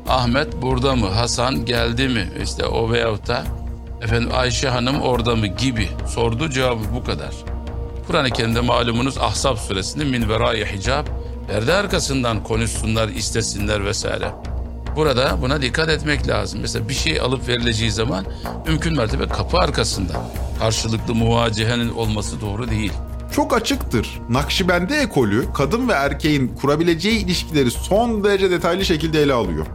Ahmet 0.08 0.62
burada 0.62 0.96
mı? 0.96 1.08
Hasan 1.08 1.66
geldi 1.66 2.08
mi? 2.08 2.30
İşte 2.44 2.66
o 2.66 2.92
veyahut 2.92 3.28
da 3.28 3.46
efendim 4.02 4.30
Ayşe 4.34 4.70
Hanım 4.70 5.02
orada 5.02 5.36
mı 5.36 5.48
gibi 5.48 5.90
sordu 6.14 6.50
cevabı 6.50 6.84
bu 6.96 7.04
kadar. 7.04 7.36
Kur'an-ı 8.08 8.30
Kerim'de 8.30 8.62
malumunuz 8.62 9.18
Ahzab 9.18 9.58
suresinde 9.58 10.04
min 10.04 10.30
verâi 10.30 10.66
hicab 10.66 11.06
perde 11.48 11.74
arkasından 11.74 12.44
konuşsunlar, 12.44 13.08
istesinler 13.08 13.86
vesaire. 13.86 14.32
Burada 14.96 15.38
buna 15.42 15.62
dikkat 15.62 15.90
etmek 15.90 16.28
lazım. 16.28 16.60
Mesela 16.62 16.90
bir 16.90 16.94
şey 16.94 17.20
alıp 17.20 17.48
verileceği 17.48 17.92
zaman 17.92 18.26
mümkün 18.68 18.98
mertebe 18.98 19.28
kapı 19.28 19.58
arkasında. 19.58 20.14
Karşılıklı 20.60 21.16
muvacehenin 21.16 21.90
olması 21.90 22.42
doğru 22.42 22.70
değil. 22.70 22.94
Çok 23.32 23.54
açıktır. 23.54 24.22
Nakşibendi 24.30 24.94
ekolü 24.94 25.54
kadın 25.54 25.90
ve 25.90 25.94
erkeğin 25.94 26.48
kurabileceği 26.48 27.26
ilişkileri 27.26 27.72
son 27.72 28.24
derece 28.24 28.52
detaylı 28.52 28.86
şekilde 28.86 29.22
ele 29.22 29.34
alıyor. 29.34 29.66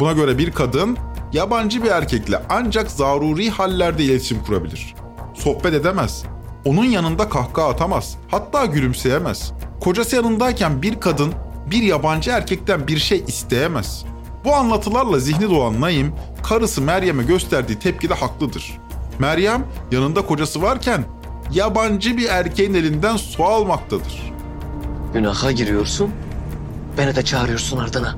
Buna 0.00 0.12
göre 0.12 0.38
bir 0.38 0.52
kadın 0.52 0.98
yabancı 1.32 1.82
bir 1.82 1.90
erkekle 1.90 2.42
ancak 2.48 2.90
zaruri 2.90 3.50
hallerde 3.50 4.04
iletişim 4.04 4.44
kurabilir. 4.44 4.94
Sohbet 5.34 5.74
edemez. 5.74 6.24
Onun 6.64 6.84
yanında 6.84 7.28
kahkaha 7.28 7.68
atamaz. 7.68 8.16
Hatta 8.30 8.64
gülümseyemez. 8.64 9.52
Kocası 9.88 10.16
yanındayken 10.16 10.82
bir 10.82 11.00
kadın 11.00 11.32
bir 11.70 11.82
yabancı 11.82 12.30
erkekten 12.30 12.88
bir 12.88 12.98
şey 12.98 13.24
isteyemez. 13.26 14.04
Bu 14.44 14.54
anlatılarla 14.54 15.18
zihni 15.18 15.50
doğan 15.50 15.80
Naim, 15.80 16.14
karısı 16.42 16.82
Meryem'e 16.82 17.22
gösterdiği 17.22 17.78
tepkide 17.78 18.14
haklıdır. 18.14 18.78
Meryem 19.18 19.66
yanında 19.92 20.26
kocası 20.26 20.62
varken 20.62 21.04
yabancı 21.52 22.16
bir 22.16 22.28
erkeğin 22.28 22.74
elinden 22.74 23.16
su 23.16 23.44
almaktadır. 23.44 24.32
Günaha 25.14 25.52
giriyorsun. 25.52 26.10
Beni 26.98 27.16
de 27.16 27.24
çağırıyorsun 27.24 27.78
ardına. 27.78 28.16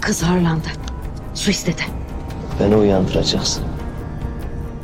Kız 0.00 0.22
harlandı. 0.22 0.68
Su 1.34 1.50
istedi. 1.50 1.82
Beni 2.60 2.76
uyandıracaksın. 2.76 3.64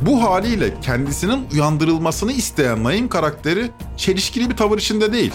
Bu 0.01 0.23
haliyle 0.23 0.79
kendisinin 0.81 1.47
uyandırılmasını 1.53 2.31
isteyen 2.31 2.83
Naim 2.83 3.09
karakteri 3.09 3.71
çelişkili 3.97 4.49
bir 4.49 4.57
tavır 4.57 4.77
içinde 4.77 5.13
değil. 5.13 5.33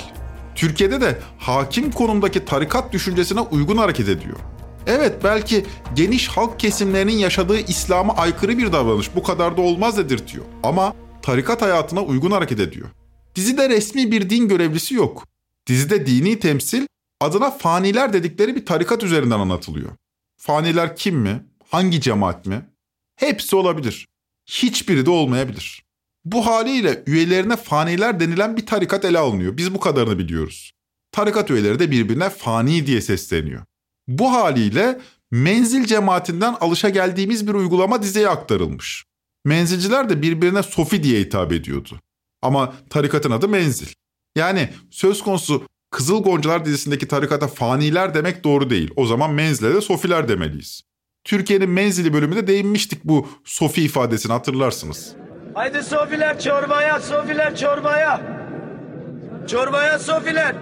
Türkiye'de 0.55 1.01
de 1.01 1.19
hakim 1.39 1.91
konumdaki 1.91 2.45
tarikat 2.45 2.93
düşüncesine 2.93 3.41
uygun 3.41 3.77
hareket 3.77 4.09
ediyor. 4.09 4.37
Evet 4.87 5.25
belki 5.25 5.65
geniş 5.95 6.29
halk 6.29 6.61
kesimlerinin 6.61 7.19
yaşadığı 7.19 7.59
İslam'a 7.59 8.17
aykırı 8.17 8.59
bir 8.59 8.73
davranış 8.73 9.17
bu 9.17 9.23
kadar 9.23 9.57
da 9.57 9.61
olmaz 9.61 9.99
dedirtiyor. 9.99 10.45
Ama 10.63 10.95
tarikat 11.23 11.63
hayatına 11.63 12.03
uygun 12.03 12.31
hareket 12.31 12.61
ediyor. 12.61 12.89
Dizide 13.35 13.69
resmi 13.69 14.13
bir 14.13 14.31
din 14.31 14.49
görevlisi 14.49 14.95
yok. 14.95 15.27
Dizide 15.67 16.07
dini 16.07 16.39
temsil 16.39 16.87
adına 17.21 17.51
faniler 17.51 18.13
dedikleri 18.13 18.57
bir 18.57 18.67
tarikat 18.67 19.03
üzerinden 19.03 19.39
anlatılıyor. 19.39 19.91
Faniler 20.37 20.97
kim 20.97 21.17
mi? 21.17 21.45
Hangi 21.71 22.01
cemaat 22.01 22.47
mi? 22.47 22.67
Hepsi 23.17 23.57
olabilir. 23.57 24.07
Hiçbiri 24.47 25.07
de 25.07 25.11
olmayabilir. 25.11 25.84
Bu 26.25 26.47
haliyle 26.47 27.03
üyelerine 27.07 27.57
faniler 27.57 28.21
denilen 28.21 28.57
bir 28.57 28.67
tarikat 28.67 29.05
ele 29.05 29.19
alınıyor. 29.19 29.57
Biz 29.57 29.75
bu 29.75 29.81
kadarını 29.81 30.19
biliyoruz. 30.19 30.73
Tarikat 31.13 31.51
üyeleri 31.51 31.79
de 31.79 31.91
birbirine 31.91 32.31
fani 32.31 32.87
diye 32.87 33.01
sesleniyor. 33.01 33.63
Bu 34.09 34.33
haliyle 34.33 35.01
menzil 35.31 35.85
cemaatinden 35.85 36.57
alışa 36.61 36.89
geldiğimiz 36.89 37.47
bir 37.47 37.55
uygulama 37.55 38.03
diziye 38.03 38.29
aktarılmış. 38.29 39.05
Menzilciler 39.45 40.09
de 40.09 40.23
birbirine 40.23 40.63
sofi 40.63 41.03
diye 41.03 41.21
hitap 41.21 41.53
ediyordu. 41.53 42.01
Ama 42.43 42.75
tarikatın 42.91 43.31
adı 43.31 43.49
menzil. 43.49 43.87
Yani 44.37 44.69
söz 44.91 45.23
konusu 45.23 45.67
Kızıl 45.91 46.23
Goncalar 46.23 46.65
dizisindeki 46.65 47.09
tarikata 47.09 47.49
faniler 47.49 48.15
demek 48.15 48.45
doğru 48.45 48.71
değil. 48.71 48.91
O 48.97 49.07
zaman 49.07 49.31
menzile 49.33 49.75
de 49.75 49.81
sofiler 49.81 50.29
demeliyiz. 50.29 50.83
Türkiye'nin 51.25 51.71
menzili 51.71 52.13
bölümünde 52.13 52.47
değinmiştik 52.47 53.05
bu 53.05 53.29
sofi 53.45 53.83
ifadesini 53.83 54.33
hatırlarsınız. 54.33 55.24
Haydi 55.55 55.83
sofiler 55.83 56.41
çorbaya, 56.41 57.01
sofiler 57.01 57.57
çorbaya. 57.57 58.21
Çorbaya 59.47 59.99
sofiler. 59.99 60.55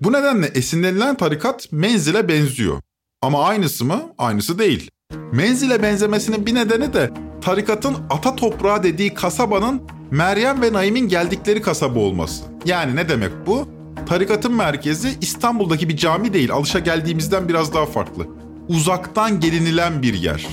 Bu 0.00 0.12
nedenle 0.12 0.46
esinlenilen 0.46 1.16
tarikat 1.16 1.72
menzile 1.72 2.28
benziyor. 2.28 2.80
Ama 3.22 3.44
aynısı 3.44 3.84
mı? 3.84 4.02
Aynısı 4.18 4.58
değil. 4.58 4.90
Menzile 5.32 5.82
benzemesinin 5.82 6.46
bir 6.46 6.54
nedeni 6.54 6.92
de 6.92 7.10
tarikatın 7.40 7.96
ata 8.10 8.36
toprağı 8.36 8.82
dediği 8.82 9.14
kasabanın 9.14 9.82
Meryem 10.10 10.62
ve 10.62 10.72
Naim'in 10.72 11.08
geldikleri 11.08 11.62
kasaba 11.62 11.98
olması. 11.98 12.44
Yani 12.64 12.96
ne 12.96 13.08
demek 13.08 13.32
bu? 13.46 13.68
Tarikatın 14.08 14.52
merkezi 14.52 15.08
İstanbul'daki 15.20 15.88
bir 15.88 15.96
cami 15.96 16.32
değil, 16.32 16.52
alışa 16.52 16.78
geldiğimizden 16.78 17.48
biraz 17.48 17.74
daha 17.74 17.86
farklı. 17.86 18.26
Uzaktan 18.68 19.40
gelinilen 19.40 20.02
bir 20.02 20.14
yer. 20.14 20.46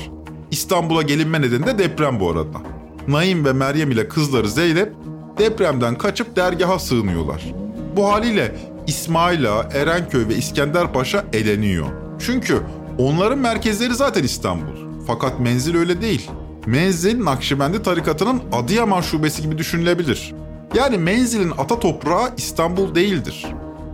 İstanbul'a 0.52 1.02
gelinme 1.02 1.42
nedeni 1.42 1.66
de 1.66 1.78
deprem 1.78 2.20
bu 2.20 2.30
arada. 2.32 2.79
Naim 3.10 3.46
ve 3.46 3.54
Meryem 3.54 3.92
ile 3.92 4.08
kızları 4.08 4.50
Zeynep 4.50 4.94
depremden 5.38 5.98
kaçıp 5.98 6.36
dergaha 6.36 6.80
sığınıyorlar. 6.80 7.46
Bu 7.96 8.12
haliyle 8.12 8.56
İsmaila, 8.88 9.70
Erenköy 9.74 10.28
ve 10.28 10.36
İskenderpaşa 10.36 11.26
eleniyor. 11.34 11.88
Çünkü 12.20 12.62
onların 12.98 13.40
merkezleri 13.40 13.96
zaten 13.96 14.24
İstanbul. 14.24 15.04
Fakat 15.08 15.40
menzil 15.40 15.76
öyle 15.76 16.02
değil. 16.02 16.32
Menzil 16.66 17.24
Nakşibendi 17.24 17.84
tarikatının 17.84 18.42
Adıyaman 18.52 19.02
şubesi 19.02 19.42
gibi 19.42 19.58
düşünülebilir. 19.58 20.34
Yani 20.76 20.98
menzilin 20.98 21.52
ata 21.58 21.80
toprağı 21.80 22.30
İstanbul 22.38 22.96
değildir. 22.96 23.46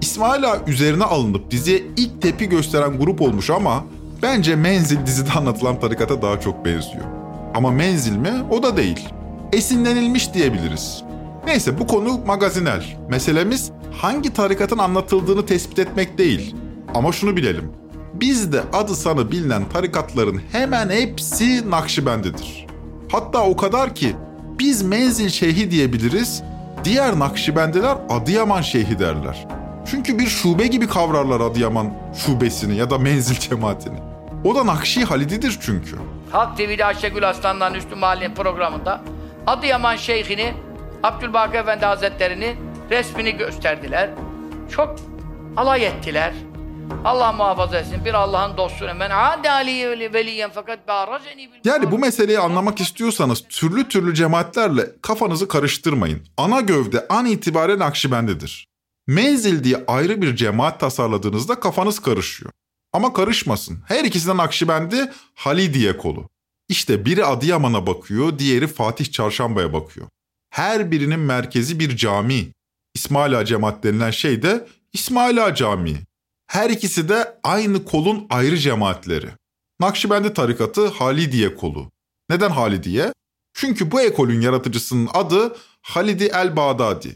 İsmail 0.02 0.52
Ağa 0.52 0.58
üzerine 0.68 1.04
alınıp 1.04 1.52
diziye 1.52 1.84
ilk 1.98 2.22
tepi 2.22 2.50
gösteren 2.50 3.00
grup 3.00 3.22
olmuş 3.22 3.50
ama 3.50 3.84
bence 4.24 4.56
Menzil 4.56 5.06
dizide 5.06 5.32
anlatılan 5.38 5.80
tarikata 5.80 6.22
daha 6.22 6.40
çok 6.40 6.66
benziyor. 6.66 7.15
Ama 7.56 7.72
Menzil 7.72 8.18
mi? 8.18 8.32
O 8.52 8.64
da 8.64 8.78
değil. 8.78 9.10
Esinlenilmiş 9.54 10.34
diyebiliriz. 10.34 11.04
Neyse 11.46 11.80
bu 11.80 11.88
konu 11.88 12.20
magazinel. 12.26 12.84
Meselemiz 13.10 13.72
hangi 13.92 14.34
tarikatın 14.34 14.78
anlatıldığını 14.78 15.46
tespit 15.46 15.80
etmek 15.80 16.18
değil. 16.18 16.56
Ama 16.94 17.12
şunu 17.12 17.38
bilelim. 17.38 17.72
Bizde 18.14 18.62
adı 18.74 18.96
sanı 18.96 19.32
bilinen 19.32 19.70
tarikatların 19.70 20.42
hemen 20.52 20.90
hepsi 20.90 21.72
Nakşibendidir. 21.72 22.68
Hatta 23.12 23.44
o 23.44 23.56
kadar 23.56 23.96
ki 23.96 24.16
biz 24.60 24.82
Menzil 24.82 25.30
Şeyhi 25.30 25.72
diyebiliriz, 25.72 26.44
diğer 26.84 27.20
Nakşibendiler 27.20 27.98
Adıyaman 28.10 28.62
Şeyhi 28.62 29.00
derler. 29.00 29.48
Çünkü 29.86 30.20
bir 30.20 30.28
şube 30.28 30.68
gibi 30.68 30.88
kavrarlar 30.88 31.42
Adıyaman 31.42 31.94
şubesini 32.26 32.76
ya 32.76 32.90
da 32.90 32.98
Menzil 32.98 33.36
cemaatini. 33.36 33.98
O 34.44 34.56
da 34.56 34.66
Nakşi 34.66 35.04
Halididir 35.04 35.58
çünkü. 35.62 35.96
Halk 36.32 36.58
TV'de 36.58 36.86
Ayşegül 36.86 37.30
Aslan'dan 37.30 37.74
Üstü 37.74 37.96
Mahallenin 37.96 38.36
programında 38.36 39.02
Adıyaman 39.48 39.96
Şeyh'ini, 39.96 40.54
Abdülbaki 41.04 41.58
Efendi 41.58 41.86
Hazretleri'ni 41.86 42.56
resmini 42.90 43.32
gösterdiler. 43.32 44.10
Çok 44.72 44.96
alay 45.58 45.86
ettiler. 45.86 46.34
Allah 47.06 47.32
muhafaza 47.32 47.80
etsin. 47.80 48.06
Bir 48.06 48.14
Allah'ın 48.14 48.58
dostuna 48.58 48.94
men 48.94 49.10
adi 49.10 49.50
aliye 49.50 50.14
veliyen 50.14 50.52
fakat 50.54 50.88
ba'raceni 50.88 51.54
bil 51.54 51.60
Yani 51.64 51.92
bu 51.92 52.00
meseleyi 52.00 52.40
anlamak 52.40 52.82
istiyorsanız 52.82 53.44
türlü 53.50 53.90
türlü 53.90 54.14
cemaatlerle 54.14 54.92
kafanızı 55.02 55.48
karıştırmayın. 55.48 56.22
Ana 56.38 56.62
gövde 56.62 57.06
an 57.10 57.26
itibaren 57.26 57.80
Nakşibendidir. 57.80 58.68
Menzil 59.08 59.64
diye 59.64 59.84
ayrı 59.88 60.22
bir 60.22 60.36
cemaat 60.36 60.80
tasarladığınızda 60.80 61.60
kafanız 61.60 62.00
karışıyor. 62.00 62.52
Ama 62.96 63.14
karışmasın. 63.14 63.80
Her 63.88 64.04
ikisinden 64.04 64.38
Nakşibendi 64.38 65.12
Halidiye 65.34 65.98
kolu. 65.98 66.30
İşte 66.70 67.06
biri 67.06 67.26
Adıyaman'a 67.26 67.88
bakıyor, 67.88 68.40
diğeri 68.40 68.68
Fatih 68.68 69.12
Çarşamba'ya 69.12 69.74
bakıyor. 69.74 70.08
Her 70.50 70.92
birinin 70.92 71.20
merkezi 71.20 71.80
bir 71.80 71.98
cami. 71.98 72.48
İsmail 72.94 73.40
Ağa 73.40 73.46
cemaat 73.46 73.84
denilen 73.84 74.12
şey 74.12 74.42
de 74.42 74.68
İsmail 74.94 75.46
Ağa 75.46 75.56
Camii. 75.56 75.98
Her 76.48 76.70
ikisi 76.70 77.10
de 77.10 77.38
aynı 77.44 77.86
kolun 77.86 78.28
ayrı 78.30 78.58
cemaatleri. 78.58 79.30
Nakşibendi 79.80 80.34
tarikatı 80.34 80.88
Halidiye 80.88 81.56
kolu. 81.56 81.92
Neden 82.30 82.50
Halidiye? 82.50 83.14
Çünkü 83.54 83.92
bu 83.92 84.02
ekolün 84.02 84.42
yaratıcısının 84.42 85.10
adı 85.14 85.56
Halidi 85.82 86.24
el-Bağdadi. 86.24 87.16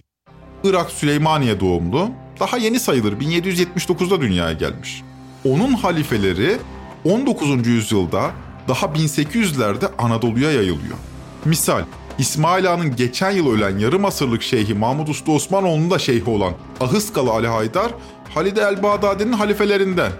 Irak 0.63 0.91
Süleymaniye 0.91 1.59
doğumlu, 1.59 2.11
daha 2.39 2.57
yeni 2.57 2.79
sayılır 2.79 3.13
1779'da 3.13 4.21
dünyaya 4.21 4.53
gelmiş. 4.53 5.03
Onun 5.45 5.73
halifeleri 5.73 6.57
19. 7.05 7.67
yüzyılda 7.67 8.31
daha 8.67 8.85
1800'lerde 8.85 9.85
Anadolu'ya 9.97 10.51
yayılıyor. 10.51 10.97
Misal 11.45 11.81
İsmail 12.17 12.71
Ağa'nın 12.73 12.95
geçen 12.95 13.31
yıl 13.31 13.53
ölen 13.53 13.77
yarım 13.77 14.05
asırlık 14.05 14.41
şeyhi 14.43 14.73
Mahmud 14.73 15.07
Usta 15.07 15.31
Osmanoğlu'nun 15.31 15.91
da 15.91 15.99
şeyhi 15.99 16.29
olan 16.29 16.53
Ahıskalı 16.81 17.31
Ali 17.31 17.47
Haydar, 17.47 17.91
Halide 18.33 18.61
el 18.61 18.83
Bağdadi'nin 18.83 19.33
halifelerinden. 19.33 20.11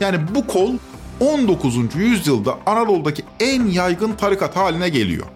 Yani 0.00 0.18
bu 0.34 0.46
kol 0.46 0.72
19. 1.20 1.76
yüzyılda 1.94 2.58
Anadolu'daki 2.66 3.22
en 3.40 3.66
yaygın 3.66 4.12
tarikat 4.12 4.56
haline 4.56 4.88
geliyor. 4.88 5.26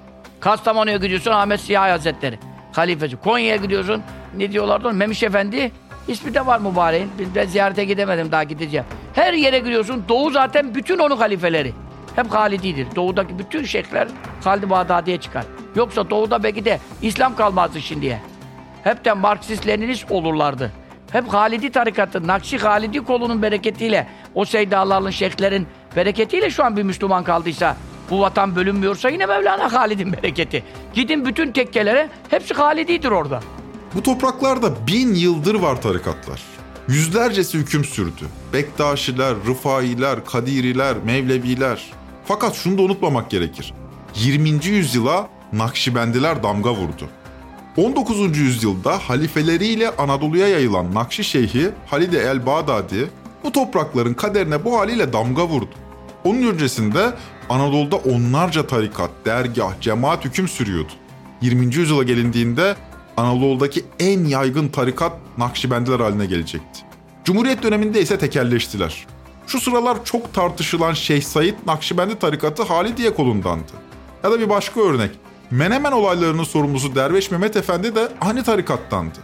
Kastamonu'ya 0.41 0.97
gidiyorsun 0.97 1.31
Ahmet 1.31 1.61
Siyahi 1.61 1.91
Hazretleri. 1.91 2.39
Halifesi. 2.73 3.17
Konya'ya 3.17 3.57
gidiyorsun. 3.57 4.03
Ne 4.37 4.53
diyorlardı? 4.53 4.93
Memiş 4.93 5.23
Efendi. 5.23 5.73
İsmi 6.09 6.35
de 6.35 6.47
var 6.47 6.61
mübareğin. 6.61 7.11
Ben 7.35 7.47
ziyarete 7.47 7.85
gidemedim 7.85 8.33
daha 8.33 8.45
gideceğim. 8.45 8.87
Her 9.15 9.33
yere 9.33 9.59
gidiyorsun. 9.59 10.05
Doğu 10.09 10.31
zaten 10.31 10.75
bütün 10.75 10.99
onun 10.99 11.17
halifeleri. 11.17 11.73
Hep 12.17 12.31
Halididir. 12.31 12.87
Doğudaki 12.97 13.39
bütün 13.39 13.65
şeyhler 13.65 14.09
Halid-i 14.45 14.71
Bağdadi'ye 14.71 15.21
çıkar. 15.21 15.45
Yoksa 15.77 16.11
doğuda 16.11 16.43
belki 16.43 16.65
de 16.65 16.79
İslam 17.03 17.37
kalmazdı 17.37 17.81
şimdiye. 17.81 18.21
Hep 18.85 19.05
de 19.05 19.13
Marksist 19.13 19.67
Leninist 19.67 20.11
olurlardı. 20.13 20.73
Hep 21.13 21.29
Halidi 21.29 21.71
tarikatı, 21.73 22.27
Nakşi 22.27 22.59
Halidi 22.59 23.05
kolunun 23.05 23.43
bereketiyle, 23.43 24.07
o 24.35 24.45
seydalarının, 24.45 25.11
şeyhlerin 25.11 25.67
bereketiyle 25.97 26.51
şu 26.51 26.65
an 26.65 26.77
bir 26.77 26.83
Müslüman 26.83 27.25
kaldıysa, 27.25 27.77
bu 28.11 28.21
vatan 28.21 28.57
bölünmüyorsa 28.57 29.09
yine 29.09 29.27
Mevlana 29.27 29.73
Halid'in 29.73 30.13
bereketi. 30.13 30.65
Gidin 30.95 31.25
bütün 31.25 31.53
tekkelere, 31.53 32.09
hepsi 32.31 32.55
Halididir 32.55 33.11
orada. 33.11 33.41
Bu 33.95 34.03
topraklarda 34.03 34.87
bin 34.87 35.15
yıldır 35.15 35.55
var 35.55 35.83
tarikatlar. 35.83 36.43
Yüzlercesi 36.89 37.59
hüküm 37.59 37.85
sürdü. 37.85 38.25
Bektaşiler, 38.53 39.35
Rıfailer, 39.47 40.25
Kadiriler, 40.25 40.97
Mevleviler. 41.05 41.93
Fakat 42.25 42.55
şunu 42.55 42.79
da 42.79 42.83
unutmamak 42.83 43.31
gerekir. 43.31 43.75
20. 44.15 44.49
yüzyıla 44.67 45.29
Nakşibendiler 45.53 46.43
damga 46.43 46.75
vurdu. 46.75 47.09
19. 47.77 48.39
yüzyılda 48.39 48.99
halifeleriyle 48.99 49.91
Anadolu'ya 49.91 50.49
yayılan 50.49 50.95
Nakşi 50.95 51.25
Şeyhi 51.25 51.71
Halide 51.87 52.19
el 52.19 52.47
Bağdadi 52.47 53.11
bu 53.45 53.53
toprakların 53.53 54.15
kaderine 54.15 54.65
bu 54.65 54.79
haliyle 54.79 55.13
damga 55.13 55.47
vurdu. 55.49 55.71
Onun 56.25 56.43
öncesinde 56.43 57.13
Anadolu'da 57.49 57.97
onlarca 57.97 58.67
tarikat, 58.67 59.11
dergah, 59.25 59.81
cemaat 59.81 60.25
hüküm 60.25 60.49
sürüyordu. 60.49 60.93
20. 61.43 61.75
yüzyıla 61.75 62.03
gelindiğinde 62.03 62.77
Anadolu'daki 63.19 63.85
en 64.01 64.25
yaygın 64.25 64.69
tarikat 64.69 65.13
Nakşibendiler 65.39 66.01
haline 66.01 66.27
gelecekti. 66.27 66.81
Cumhuriyet 67.25 67.63
döneminde 67.63 68.01
ise 68.03 68.19
tekelleştiler. 68.19 69.07
Şu 69.47 69.61
sıralar 69.61 70.05
çok 70.05 70.35
tartışılan 70.35 70.95
Şeyh 70.95 71.23
Said 71.23 71.55
Nakşibendi 71.67 72.19
tarikatı 72.19 72.63
Halidiye 72.63 73.15
kolundandı. 73.15 73.73
Ya 74.25 74.31
da 74.31 74.41
bir 74.41 74.49
başka 74.49 74.81
örnek. 74.81 75.11
Menemen 75.51 75.93
olaylarının 75.93 76.45
sorumlusu 76.45 76.95
Derveş 76.95 77.31
Mehmet 77.31 77.57
Efendi 77.57 77.95
de 77.95 78.09
aynı 78.21 78.45
tarikattandı. 78.45 79.19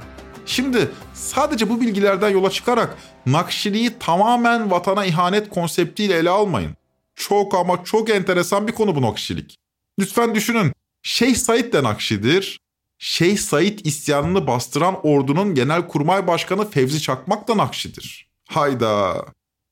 Şimdi 0.46 0.90
sadece 1.14 1.68
bu 1.68 1.80
bilgilerden 1.80 2.28
yola 2.28 2.50
çıkarak 2.50 2.96
Nakşiliği 3.26 3.98
tamamen 4.00 4.70
vatana 4.70 5.04
ihanet 5.04 5.50
konseptiyle 5.50 6.14
ele 6.14 6.30
almayın. 6.30 6.72
Çok 7.16 7.54
ama 7.54 7.84
çok 7.84 8.10
enteresan 8.10 8.68
bir 8.68 8.72
konu 8.72 8.96
bu 8.96 9.02
Nakşilik. 9.02 9.56
Lütfen 9.98 10.34
düşünün. 10.34 10.72
Şeyh 11.02 11.34
Said 11.34 11.72
de 11.72 11.82
Nakşidir. 11.82 12.63
Şeyh 13.06 13.38
Said 13.38 13.78
isyanını 13.84 14.46
bastıran 14.46 15.00
ordunun 15.02 15.54
genelkurmay 15.54 16.26
başkanı 16.26 16.70
Fevzi 16.70 17.02
Çakmak 17.02 17.48
da 17.48 17.56
Nakşidir. 17.56 18.28
Hayda. 18.48 19.24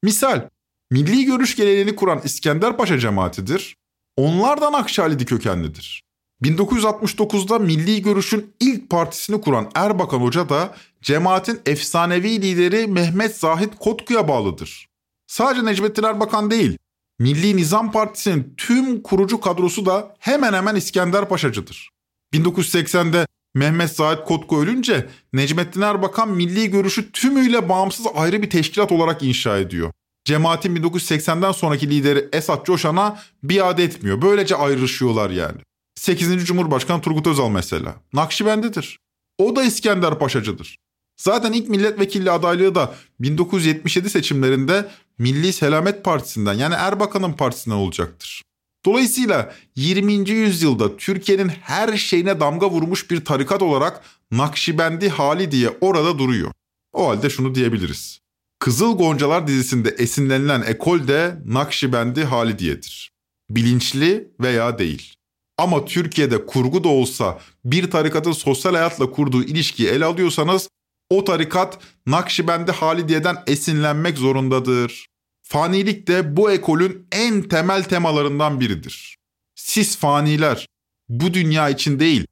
Misal, 0.02 0.48
milli 0.90 1.24
görüş 1.24 1.56
geleneğini 1.56 1.96
kuran 1.96 2.20
İskender 2.24 2.76
Paşa 2.76 2.98
cemaatidir. 2.98 3.76
Onlar 4.16 4.60
da 4.60 4.72
Nakşalidi 4.72 5.24
kökenlidir. 5.24 6.02
1969'da 6.42 7.58
Milli 7.58 8.02
Görüş'ün 8.02 8.54
ilk 8.60 8.90
partisini 8.90 9.40
kuran 9.40 9.70
Erbakan 9.74 10.20
Hoca 10.20 10.48
da 10.48 10.74
cemaatin 11.02 11.60
efsanevi 11.66 12.42
lideri 12.42 12.86
Mehmet 12.86 13.36
Zahit 13.36 13.78
Kotku'ya 13.78 14.28
bağlıdır. 14.28 14.88
Sadece 15.26 15.64
Necmettin 15.64 16.02
Erbakan 16.02 16.50
değil, 16.50 16.78
Milli 17.18 17.56
Nizam 17.56 17.92
Partisi'nin 17.92 18.54
tüm 18.56 19.02
kurucu 19.02 19.40
kadrosu 19.40 19.86
da 19.86 20.16
hemen 20.18 20.52
hemen 20.52 20.74
İskender 20.74 21.28
Paşacıdır. 21.28 21.92
1980'de 22.32 23.26
Mehmet 23.54 23.90
Zahit 23.90 24.24
Kotku 24.24 24.62
ölünce 24.62 25.08
Necmettin 25.32 25.80
Erbakan 25.80 26.30
Milli 26.30 26.70
Görüş'ü 26.70 27.12
tümüyle 27.12 27.68
bağımsız 27.68 28.06
ayrı 28.14 28.42
bir 28.42 28.50
teşkilat 28.50 28.92
olarak 28.92 29.22
inşa 29.22 29.58
ediyor. 29.58 29.92
Cemaatin 30.24 30.76
1980'den 30.76 31.52
sonraki 31.52 31.90
lideri 31.90 32.28
Esat 32.32 32.66
Coşan'a 32.66 33.22
biat 33.42 33.80
etmiyor. 33.80 34.22
Böylece 34.22 34.56
ayrışıyorlar 34.56 35.30
yani. 35.30 35.60
8. 35.94 36.46
Cumhurbaşkanı 36.46 37.00
Turgut 37.00 37.26
Özal 37.26 37.50
mesela. 37.50 37.94
Nakşibendidir. 38.12 38.98
O 39.38 39.56
da 39.56 39.62
İskender 39.62 40.18
Paşacıdır. 40.18 40.76
Zaten 41.16 41.52
ilk 41.52 41.68
milletvekilli 41.68 42.30
adaylığı 42.30 42.74
da 42.74 42.94
1977 43.20 44.10
seçimlerinde 44.10 44.90
Milli 45.18 45.52
Selamet 45.52 46.04
Partisi'nden 46.04 46.54
yani 46.54 46.74
Erbakan'ın 46.74 47.32
partisinden 47.32 47.76
olacaktır. 47.76 48.42
Dolayısıyla 48.86 49.54
20. 49.76 50.30
yüzyılda 50.30 50.96
Türkiye'nin 50.96 51.48
her 51.48 51.96
şeyine 51.96 52.40
damga 52.40 52.70
vurmuş 52.70 53.10
bir 53.10 53.24
tarikat 53.24 53.62
olarak 53.62 54.04
Nakşibendi 54.30 55.08
hali 55.08 55.50
diye 55.50 55.70
orada 55.80 56.18
duruyor. 56.18 56.52
O 56.92 57.08
halde 57.08 57.30
şunu 57.30 57.54
diyebiliriz. 57.54 58.18
Kızıl 58.58 58.96
Goncalar 58.96 59.46
dizisinde 59.46 59.88
esinlenilen 59.88 60.62
ekol 60.62 61.08
de 61.08 61.36
Nakşibendi 61.44 62.24
hali 62.24 62.58
diyedir. 62.58 63.10
Bilinçli 63.50 64.28
veya 64.40 64.78
değil. 64.78 65.14
Ama 65.58 65.84
Türkiye'de 65.84 66.46
kurgu 66.46 66.84
da 66.84 66.88
olsa 66.88 67.38
bir 67.64 67.90
tarikatın 67.90 68.32
sosyal 68.32 68.74
hayatla 68.74 69.10
kurduğu 69.10 69.44
ilişkiyi 69.44 69.88
ele 69.88 70.04
alıyorsanız 70.04 70.68
o 71.10 71.24
tarikat 71.24 71.78
Nakşibendi 72.06 72.72
Halidiye'den 72.72 73.36
esinlenmek 73.46 74.18
zorundadır. 74.18 75.06
Fanilik 75.42 76.08
de 76.08 76.36
bu 76.36 76.50
ekolün 76.50 77.06
en 77.12 77.42
temel 77.42 77.84
temalarından 77.84 78.60
biridir. 78.60 79.16
Siz 79.54 79.98
faniler 79.98 80.66
bu 81.08 81.34
dünya 81.34 81.68
için 81.68 82.00
değil, 82.00 82.26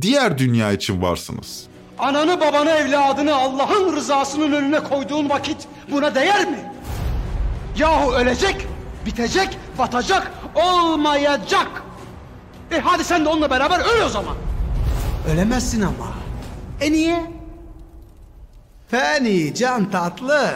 diğer 0.00 0.38
dünya 0.38 0.72
için 0.72 1.02
varsınız. 1.02 1.66
Ananı 1.98 2.40
babanı 2.40 2.70
evladını 2.70 3.34
Allah'ın 3.34 3.96
rızasının 3.96 4.52
önüne 4.52 4.80
koyduğun 4.80 5.28
vakit 5.30 5.56
buna 5.90 6.14
değer 6.14 6.50
mi? 6.50 6.72
Yahu 7.78 8.12
ölecek, 8.12 8.66
bitecek, 9.06 9.58
batacak, 9.78 10.32
olmayacak. 10.54 11.82
E 12.70 12.80
hadi 12.80 13.04
sen 13.04 13.24
de 13.24 13.28
onunla 13.28 13.50
beraber 13.50 13.80
öl 13.80 14.02
o 14.06 14.08
zaman. 14.08 14.36
Ölemezsin 15.32 15.80
ama. 15.80 16.14
E 16.80 16.92
niye? 16.92 17.30
Fani 18.90 19.54
can 19.54 19.90
tatlı. 19.90 20.54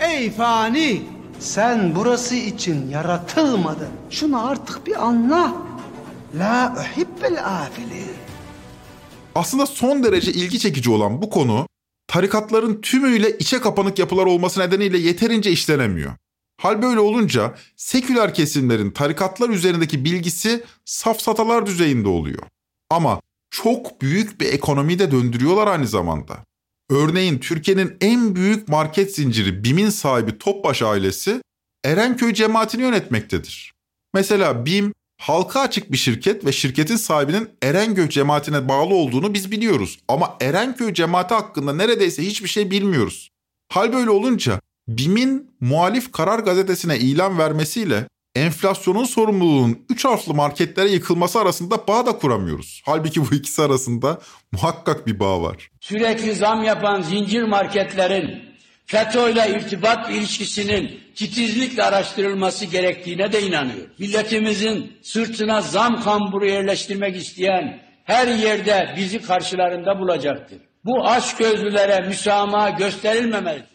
Ey 0.00 0.30
fani, 0.30 1.02
sen 1.38 1.94
burası 1.94 2.34
için 2.34 2.90
yaratılmadın. 2.90 3.88
Şunu 4.10 4.46
artık 4.48 4.86
bir 4.86 5.04
anla. 5.06 5.56
La 6.34 6.74
uhibbel 6.78 7.44
afili. 7.44 8.04
Aslında 9.34 9.66
son 9.66 10.02
derece 10.02 10.32
ilgi 10.32 10.58
çekici 10.58 10.90
olan 10.90 11.22
bu 11.22 11.30
konu 11.30 11.66
tarikatların 12.06 12.80
tümüyle 12.80 13.38
içe 13.38 13.60
kapanık 13.60 13.98
yapılar 13.98 14.26
olması 14.26 14.60
nedeniyle 14.60 14.98
yeterince 14.98 15.50
işlenemiyor. 15.50 16.12
Hal 16.60 16.82
böyle 16.82 17.00
olunca 17.00 17.54
seküler 17.76 18.34
kesimlerin 18.34 18.90
tarikatlar 18.90 19.48
üzerindeki 19.48 20.04
bilgisi 20.04 20.64
safsatalar 20.84 21.66
düzeyinde 21.66 22.08
oluyor. 22.08 22.42
Ama 22.90 23.20
çok 23.50 24.02
büyük 24.02 24.40
bir 24.40 24.52
ekonomi 24.52 24.98
de 24.98 25.10
döndürüyorlar 25.10 25.66
aynı 25.66 25.86
zamanda. 25.86 26.47
Örneğin 26.90 27.38
Türkiye'nin 27.38 27.96
en 28.00 28.36
büyük 28.36 28.68
market 28.68 29.14
zinciri 29.14 29.64
BİM'in 29.64 29.90
sahibi 29.90 30.38
Topbaş 30.38 30.82
ailesi 30.82 31.42
Erenköy 31.84 32.34
cemaatini 32.34 32.82
yönetmektedir. 32.82 33.72
Mesela 34.14 34.66
BİM 34.66 34.92
halka 35.20 35.60
açık 35.60 35.92
bir 35.92 35.96
şirket 35.96 36.44
ve 36.44 36.52
şirketin 36.52 36.96
sahibinin 36.96 37.48
Erenköy 37.62 38.08
cemaatine 38.08 38.68
bağlı 38.68 38.94
olduğunu 38.94 39.34
biz 39.34 39.50
biliyoruz. 39.50 39.98
Ama 40.08 40.36
Erenköy 40.40 40.94
cemaati 40.94 41.34
hakkında 41.34 41.72
neredeyse 41.72 42.22
hiçbir 42.22 42.48
şey 42.48 42.70
bilmiyoruz. 42.70 43.30
Hal 43.72 43.92
böyle 43.92 44.10
olunca 44.10 44.60
BİM'in 44.88 45.50
muhalif 45.60 46.12
karar 46.12 46.38
gazetesine 46.38 46.98
ilan 46.98 47.38
vermesiyle 47.38 48.08
enflasyonun 48.38 49.04
sorumluluğunun 49.04 49.86
3 49.88 50.04
harfli 50.04 50.32
marketlere 50.32 50.88
yıkılması 50.88 51.40
arasında 51.40 51.86
bağ 51.88 52.06
da 52.06 52.18
kuramıyoruz. 52.18 52.82
Halbuki 52.84 53.20
bu 53.30 53.34
ikisi 53.34 53.62
arasında 53.62 54.18
muhakkak 54.52 55.06
bir 55.06 55.20
bağ 55.20 55.42
var. 55.42 55.70
Sürekli 55.80 56.34
zam 56.34 56.62
yapan 56.62 57.02
zincir 57.02 57.42
marketlerin 57.42 58.48
FETÖ 58.86 59.30
ile 59.30 59.50
irtibat 59.50 60.10
ilişkisinin 60.10 61.00
titizlikle 61.14 61.82
araştırılması 61.82 62.64
gerektiğine 62.64 63.32
de 63.32 63.42
inanıyor. 63.42 63.86
Milletimizin 63.98 64.92
sırtına 65.02 65.60
zam 65.60 66.02
kamburu 66.02 66.46
yerleştirmek 66.46 67.16
isteyen 67.16 67.82
her 68.04 68.28
yerde 68.28 68.94
bizi 68.96 69.22
karşılarında 69.22 69.98
bulacaktır. 69.98 70.67
Bu 70.88 71.06
aç 71.06 71.36
gözlülere 71.36 72.08
müsamaha 72.08 72.70
gösterilmemelidir. 72.70 73.66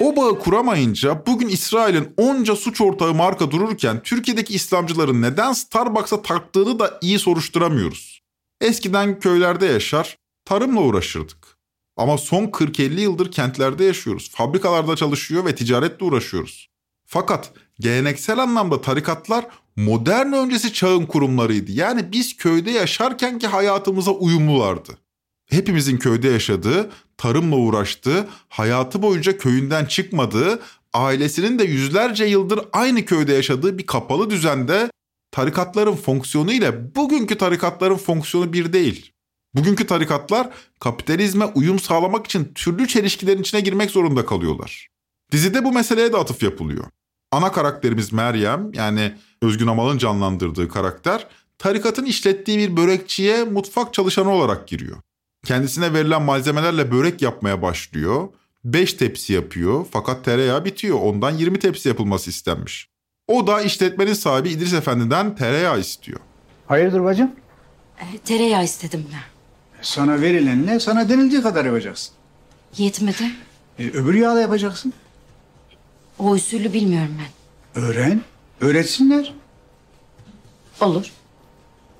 O 0.00 0.16
bağı 0.16 0.38
kuramayınca 0.38 1.26
bugün 1.26 1.48
İsrail'in 1.48 2.14
onca 2.16 2.56
suç 2.56 2.80
ortağı 2.80 3.14
marka 3.14 3.50
dururken 3.50 4.02
Türkiye'deki 4.02 4.54
İslamcıların 4.54 5.22
neden 5.22 5.52
Starbucks'a 5.52 6.22
taktığını 6.22 6.78
da 6.78 6.98
iyi 7.00 7.18
soruşturamıyoruz. 7.18 8.22
Eskiden 8.60 9.20
köylerde 9.20 9.66
yaşar, 9.66 10.16
tarımla 10.44 10.80
uğraşırdık. 10.80 11.58
Ama 11.96 12.18
son 12.18 12.44
40-50 12.44 13.00
yıldır 13.00 13.32
kentlerde 13.32 13.84
yaşıyoruz. 13.84 14.30
Fabrikalarda 14.30 14.96
çalışıyor 14.96 15.44
ve 15.44 15.54
ticaretle 15.54 16.06
uğraşıyoruz. 16.06 16.68
Fakat 17.06 17.52
geleneksel 17.80 18.38
anlamda 18.38 18.80
tarikatlar 18.80 19.46
modern 19.76 20.32
öncesi 20.32 20.72
çağın 20.72 21.06
kurumlarıydı. 21.06 21.72
Yani 21.72 22.12
biz 22.12 22.36
köyde 22.36 22.70
yaşarkenki 22.70 23.46
hayatımıza 23.46 24.10
uyumlulardı. 24.10 25.01
Hepimizin 25.52 25.96
köyde 25.96 26.28
yaşadığı, 26.28 26.90
tarımla 27.16 27.56
uğraştığı, 27.56 28.28
hayatı 28.48 29.02
boyunca 29.02 29.38
köyünden 29.38 29.84
çıkmadığı, 29.84 30.60
ailesinin 30.92 31.58
de 31.58 31.64
yüzlerce 31.64 32.24
yıldır 32.24 32.60
aynı 32.72 33.04
köyde 33.04 33.32
yaşadığı 33.32 33.78
bir 33.78 33.86
kapalı 33.86 34.30
düzende 34.30 34.90
tarikatların 35.30 35.96
fonksiyonu 35.96 36.52
ile 36.52 36.94
bugünkü 36.94 37.38
tarikatların 37.38 37.96
fonksiyonu 37.96 38.52
bir 38.52 38.72
değil. 38.72 39.12
Bugünkü 39.54 39.86
tarikatlar 39.86 40.50
kapitalizme 40.80 41.44
uyum 41.44 41.78
sağlamak 41.78 42.26
için 42.26 42.52
türlü 42.54 42.88
çelişkilerin 42.88 43.40
içine 43.40 43.60
girmek 43.60 43.90
zorunda 43.90 44.26
kalıyorlar. 44.26 44.88
Dizide 45.32 45.64
bu 45.64 45.72
meseleye 45.72 46.12
de 46.12 46.16
atıf 46.16 46.42
yapılıyor. 46.42 46.84
Ana 47.32 47.52
karakterimiz 47.52 48.12
Meryem 48.12 48.72
yani 48.72 49.14
Özgün 49.42 49.66
Amal'ın 49.66 49.98
canlandırdığı 49.98 50.68
karakter 50.68 51.26
tarikatın 51.58 52.04
işlettiği 52.04 52.58
bir 52.58 52.76
börekçiye 52.76 53.44
mutfak 53.44 53.94
çalışanı 53.94 54.30
olarak 54.30 54.68
giriyor. 54.68 54.96
Kendisine 55.52 55.92
verilen 55.94 56.22
malzemelerle 56.22 56.90
börek 56.90 57.22
yapmaya 57.22 57.62
başlıyor. 57.62 58.28
5 58.64 58.94
tepsi 58.94 59.32
yapıyor 59.32 59.86
fakat 59.90 60.24
tereyağı 60.24 60.64
bitiyor. 60.64 60.98
Ondan 61.00 61.30
20 61.30 61.58
tepsi 61.58 61.88
yapılması 61.88 62.30
istenmiş. 62.30 62.88
O 63.28 63.46
da 63.46 63.60
işletmenin 63.60 64.14
sahibi 64.14 64.48
İdris 64.50 64.72
Efendi'den 64.72 65.36
tereyağı 65.36 65.80
istiyor. 65.80 66.20
Hayırdır 66.66 67.04
bacım? 67.04 67.30
E, 68.00 68.18
tereyağı 68.18 68.64
istedim 68.64 69.06
ben. 69.12 69.20
Sana 69.82 70.20
verilenle 70.20 70.80
sana 70.80 71.08
denildiği 71.08 71.42
kadar 71.42 71.64
yapacaksın. 71.64 72.14
Yetmedi. 72.76 73.24
E, 73.78 73.88
öbür 73.88 74.14
yağla 74.14 74.40
yapacaksın. 74.40 74.92
O 76.18 76.30
usulü 76.30 76.72
bilmiyorum 76.72 77.14
ben. 77.18 77.82
Öğren. 77.82 78.20
Öğretsinler. 78.60 79.34
Olur. 80.80 81.12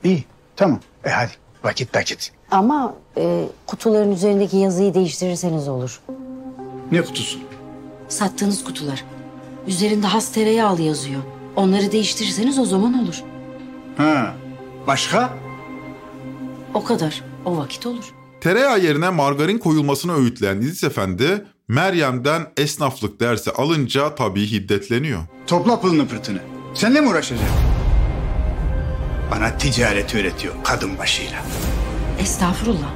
İyi. 0.05 0.24
Tamam. 0.57 0.81
E 1.05 1.11
hadi. 1.11 1.33
Vakit 1.64 1.94
vakit. 1.96 2.33
Ama 2.51 2.94
e, 3.16 3.44
kutuların 3.66 4.12
üzerindeki 4.12 4.57
yazıyı 4.57 4.94
değiştirirseniz 4.94 5.68
olur. 5.68 6.01
Ne 6.92 7.03
kutusu? 7.03 7.38
Sattığınız 8.09 8.64
kutular. 8.64 9.05
Üzerinde 9.66 10.07
has 10.07 10.33
tereyağlı 10.33 10.83
yazıyor. 10.83 11.22
Onları 11.57 11.92
değiştirirseniz 11.92 12.59
o 12.59 12.64
zaman 12.64 13.03
olur. 13.05 13.22
Ha. 13.96 14.35
Başka? 14.87 15.33
O 16.75 16.85
kadar. 16.85 17.22
O 17.44 17.57
vakit 17.57 17.87
olur. 17.87 18.14
Tereyağı 18.40 18.81
yerine 18.81 19.11
margarin 19.11 19.59
koyulmasını 19.59 20.14
öğütleyen 20.16 20.57
İdris 20.57 20.85
Efendi, 20.85 21.44
Meryem'den 21.68 22.42
esnaflık 22.57 23.20
dersi 23.20 23.51
alınca 23.51 24.14
tabii 24.14 24.51
hiddetleniyor. 24.51 25.20
Topla 25.46 25.81
pılını 25.81 26.09
pırtını. 26.09 26.38
Seninle 26.75 27.01
mi 27.01 27.09
uğraşacağım? 27.09 27.71
Bana 29.33 29.59
ticaret 29.59 30.14
öğretiyor 30.14 30.55
kadın 30.64 30.99
başıyla. 30.99 31.45
Estağfurullah. 32.18 32.95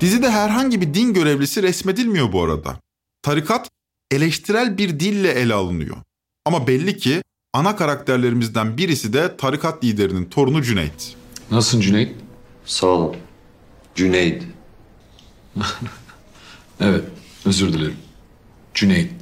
Dizide 0.00 0.30
herhangi 0.30 0.80
bir 0.80 0.94
din 0.94 1.14
görevlisi 1.14 1.62
resmedilmiyor 1.62 2.32
bu 2.32 2.42
arada. 2.42 2.80
Tarikat 3.22 3.68
eleştirel 4.10 4.78
bir 4.78 5.00
dille 5.00 5.30
ele 5.30 5.54
alınıyor. 5.54 5.96
Ama 6.44 6.66
belli 6.66 6.96
ki 6.96 7.22
ana 7.52 7.76
karakterlerimizden 7.76 8.76
birisi 8.76 9.12
de 9.12 9.36
tarikat 9.36 9.84
liderinin 9.84 10.24
torunu 10.24 10.62
Cüneyt. 10.62 11.16
Nasılsın 11.50 11.80
Cüneyt? 11.80 12.16
Sağ 12.64 12.86
olun. 12.86 13.16
Cüneyt. 13.94 14.42
evet, 16.80 17.04
özür 17.44 17.72
dilerim. 17.72 17.96
Cüneyt. 18.74 19.12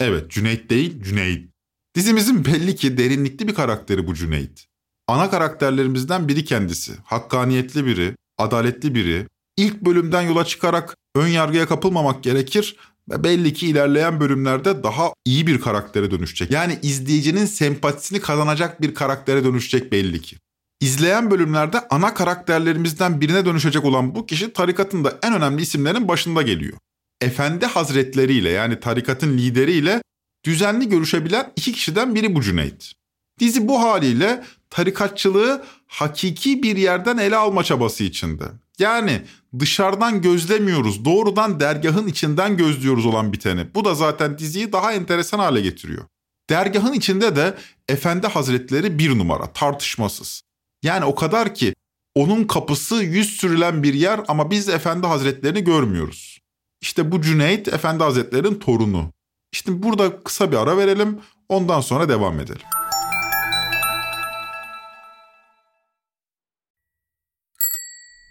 Evet, 0.00 0.30
Cüneyt 0.30 0.70
değil, 0.70 1.02
Cüneyt. 1.02 1.50
Dizimizin 1.94 2.44
belli 2.44 2.76
ki 2.76 2.98
derinlikli 2.98 3.48
bir 3.48 3.54
karakteri 3.54 4.06
bu 4.06 4.14
Cüneyt. 4.14 4.71
Ana 5.08 5.30
karakterlerimizden 5.30 6.28
biri 6.28 6.44
kendisi. 6.44 6.92
Hakkaniyetli 7.04 7.86
biri, 7.86 8.16
adaletli 8.38 8.94
biri. 8.94 9.26
İlk 9.56 9.80
bölümden 9.80 10.22
yola 10.22 10.44
çıkarak 10.44 10.96
ön 11.16 11.28
yargıya 11.28 11.68
kapılmamak 11.68 12.22
gerekir 12.22 12.76
ve 13.10 13.24
belli 13.24 13.52
ki 13.52 13.66
ilerleyen 13.66 14.20
bölümlerde 14.20 14.82
daha 14.82 15.12
iyi 15.24 15.46
bir 15.46 15.60
karaktere 15.60 16.10
dönüşecek. 16.10 16.50
Yani 16.50 16.78
izleyicinin 16.82 17.46
sempatisini 17.46 18.20
kazanacak 18.20 18.80
bir 18.82 18.94
karaktere 18.94 19.44
dönüşecek 19.44 19.92
belli 19.92 20.22
ki. 20.22 20.36
İzleyen 20.80 21.30
bölümlerde 21.30 21.88
ana 21.90 22.14
karakterlerimizden 22.14 23.20
birine 23.20 23.44
dönüşecek 23.44 23.84
olan 23.84 24.14
bu 24.14 24.26
kişi 24.26 24.52
tarikatın 24.52 25.04
da 25.04 25.18
en 25.22 25.34
önemli 25.34 25.62
isimlerin 25.62 26.08
başında 26.08 26.42
geliyor. 26.42 26.78
Efendi 27.20 27.66
hazretleriyle 27.66 28.50
yani 28.50 28.80
tarikatın 28.80 29.38
lideriyle 29.38 30.02
düzenli 30.44 30.88
görüşebilen 30.88 31.52
iki 31.56 31.72
kişiden 31.72 32.14
biri 32.14 32.34
bu 32.34 32.42
Cüneyt. 32.42 32.92
Dizi 33.40 33.68
bu 33.68 33.82
haliyle 33.82 34.44
tarikatçılığı 34.72 35.64
hakiki 35.86 36.62
bir 36.62 36.76
yerden 36.76 37.18
ele 37.18 37.36
alma 37.36 37.64
çabası 37.64 38.04
içinde. 38.04 38.44
Yani 38.78 39.22
dışarıdan 39.58 40.22
gözlemiyoruz, 40.22 41.04
doğrudan 41.04 41.60
dergahın 41.60 42.06
içinden 42.06 42.56
gözlüyoruz 42.56 43.06
olan 43.06 43.32
biteni. 43.32 43.74
Bu 43.74 43.84
da 43.84 43.94
zaten 43.94 44.38
diziyi 44.38 44.72
daha 44.72 44.92
enteresan 44.92 45.38
hale 45.38 45.60
getiriyor. 45.60 46.04
Dergahın 46.50 46.92
içinde 46.92 47.36
de 47.36 47.54
Efendi 47.88 48.26
Hazretleri 48.26 48.98
bir 48.98 49.18
numara, 49.18 49.52
tartışmasız. 49.52 50.42
Yani 50.82 51.04
o 51.04 51.14
kadar 51.14 51.54
ki 51.54 51.74
onun 52.14 52.44
kapısı 52.44 52.94
yüz 52.94 53.36
sürülen 53.36 53.82
bir 53.82 53.94
yer 53.94 54.20
ama 54.28 54.50
biz 54.50 54.68
Efendi 54.68 55.06
Hazretlerini 55.06 55.64
görmüyoruz. 55.64 56.38
İşte 56.80 57.12
bu 57.12 57.22
Cüneyt 57.22 57.68
Efendi 57.68 58.04
Hazretleri'nin 58.04 58.54
torunu. 58.54 59.12
İşte 59.52 59.82
burada 59.82 60.22
kısa 60.22 60.52
bir 60.52 60.56
ara 60.56 60.76
verelim 60.76 61.20
ondan 61.48 61.80
sonra 61.80 62.08
devam 62.08 62.40
edelim. 62.40 62.81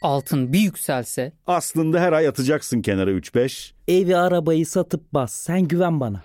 Altın 0.02 0.54
bir 0.54 0.60
yükselse 0.60 1.32
Aslında 1.48 2.00
her 2.00 2.14
ay 2.14 2.28
atacaksın 2.28 2.82
kenara 2.82 3.12
3-5. 3.12 3.72
Evi 3.88 4.18
arabayı 4.18 4.66
satıp 4.66 5.14
bas 5.14 5.34
sen 5.34 5.62
güven 5.62 6.00
bana. 6.00 6.24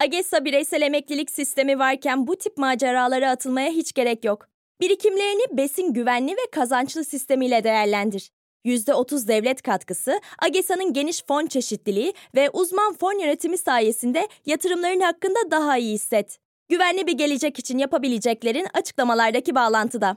AGESA 0.00 0.44
bireysel 0.44 0.82
emeklilik 0.82 1.30
sistemi 1.30 1.78
varken 1.78 2.26
bu 2.26 2.36
tip 2.36 2.58
maceralara 2.58 3.30
atılmaya 3.30 3.70
hiç 3.70 3.92
gerek 3.92 4.24
yok. 4.24 4.48
Birikimlerini 4.80 5.56
besin 5.56 5.92
güvenli 5.92 6.32
ve 6.32 6.50
kazançlı 6.52 7.04
sistemiyle 7.04 7.64
değerlendir. 7.64 8.30
%30 8.66 9.28
devlet 9.28 9.62
katkısı, 9.62 10.20
AGESA'nın 10.38 10.92
geniş 10.92 11.24
fon 11.28 11.46
çeşitliliği 11.46 12.14
ve 12.34 12.50
uzman 12.50 12.92
fon 12.92 13.18
yönetimi 13.18 13.58
sayesinde 13.58 14.28
yatırımların 14.46 15.00
hakkında 15.00 15.50
daha 15.50 15.78
iyi 15.78 15.94
hisset. 15.94 16.38
Güvenli 16.68 17.06
bir 17.06 17.12
gelecek 17.12 17.58
için 17.58 17.78
yapabileceklerin 17.78 18.66
açıklamalardaki 18.74 19.54
bağlantıda. 19.54 20.16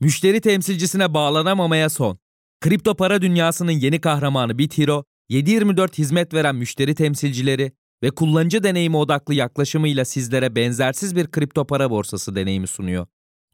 Müşteri 0.00 0.40
temsilcisine 0.40 1.14
bağlanamamaya 1.14 1.90
son. 1.90 2.18
Kripto 2.60 2.94
para 2.94 3.22
dünyasının 3.22 3.72
yeni 3.72 4.00
kahramanı 4.00 4.58
BitHero, 4.58 5.04
7/24 5.28 5.98
hizmet 5.98 6.34
veren 6.34 6.56
müşteri 6.56 6.94
temsilcileri 6.94 7.72
ve 8.02 8.10
kullanıcı 8.10 8.62
deneyimi 8.62 8.96
odaklı 8.96 9.34
yaklaşımıyla 9.34 10.04
sizlere 10.04 10.56
benzersiz 10.56 11.16
bir 11.16 11.30
kripto 11.30 11.66
para 11.66 11.90
borsası 11.90 12.36
deneyimi 12.36 12.66
sunuyor. 12.66 13.06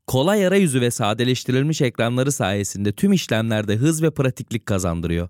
Kolay 0.07 0.47
arayüzü 0.47 0.81
ve 0.81 0.91
sadeleştirilmiş 0.91 1.81
ekranları 1.81 2.33
sayesinde 2.33 2.93
tüm 2.93 3.13
işlemlerde 3.13 3.77
hız 3.77 4.03
ve 4.03 4.11
pratiklik 4.11 4.67
kazandırıyor. 4.67 5.29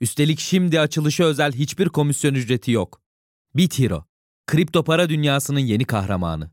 Üstelik 0.00 0.40
şimdi 0.40 0.80
açılışı 0.80 1.24
özel 1.24 1.52
hiçbir 1.52 1.88
komisyon 1.88 2.34
ücreti 2.34 2.70
yok. 2.70 3.00
BitHero, 3.54 4.04
kripto 4.46 4.84
para 4.84 5.08
dünyasının 5.08 5.60
yeni 5.60 5.84
kahramanı. 5.84 6.50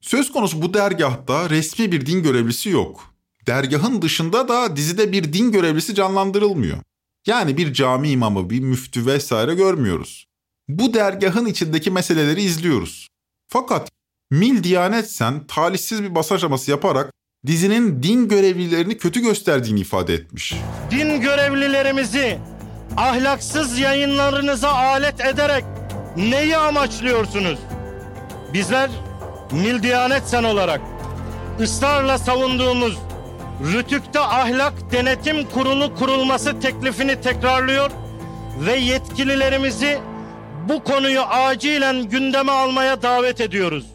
Söz 0.00 0.32
konusu 0.32 0.62
bu 0.62 0.74
dergahta 0.74 1.50
resmi 1.50 1.92
bir 1.92 2.06
din 2.06 2.22
görevlisi 2.22 2.70
yok. 2.70 3.14
Dergahın 3.46 4.02
dışında 4.02 4.48
da 4.48 4.76
dizide 4.76 5.12
bir 5.12 5.32
din 5.32 5.52
görevlisi 5.52 5.94
canlandırılmıyor. 5.94 6.78
Yani 7.26 7.56
bir 7.56 7.72
cami 7.72 8.10
imamı, 8.10 8.50
bir 8.50 8.60
müftü 8.60 9.06
vesaire 9.06 9.54
görmüyoruz. 9.54 10.26
Bu 10.68 10.94
dergahın 10.94 11.46
içindeki 11.46 11.90
meseleleri 11.90 12.42
izliyoruz. 12.42 13.08
Fakat 13.48 13.88
Mil 14.30 14.64
Diyanetsen 14.64 15.46
talihsiz 15.46 16.02
bir 16.02 16.44
aması 16.44 16.70
yaparak 16.70 17.12
dizinin 17.46 18.02
din 18.02 18.28
görevlilerini 18.28 18.98
kötü 18.98 19.20
gösterdiğini 19.20 19.80
ifade 19.80 20.14
etmiş. 20.14 20.54
din 20.90 21.20
görevlilerimizi 21.20 22.38
ahlaksız 22.96 23.78
yayınlarınıza 23.78 24.70
alet 24.70 25.20
ederek 25.20 25.64
neyi 26.16 26.56
amaçlıyorsunuz? 26.56 27.58
Bizler 28.52 28.90
Mil 29.52 29.82
Diyanet 29.82 30.22
Sen 30.26 30.44
olarak 30.44 30.80
ısrarla 31.60 32.18
savunduğumuz 32.18 32.98
Rütük'te 33.72 34.20
Ahlak 34.20 34.92
Denetim 34.92 35.48
Kurulu 35.48 35.94
kurulması 35.94 36.60
teklifini 36.60 37.20
tekrarlıyor 37.20 37.90
ve 38.66 38.76
yetkililerimizi 38.76 39.98
bu 40.68 40.84
konuyu 40.84 41.20
acilen 41.20 42.08
gündeme 42.08 42.52
almaya 42.52 43.02
davet 43.02 43.40
ediyoruz. 43.40 43.86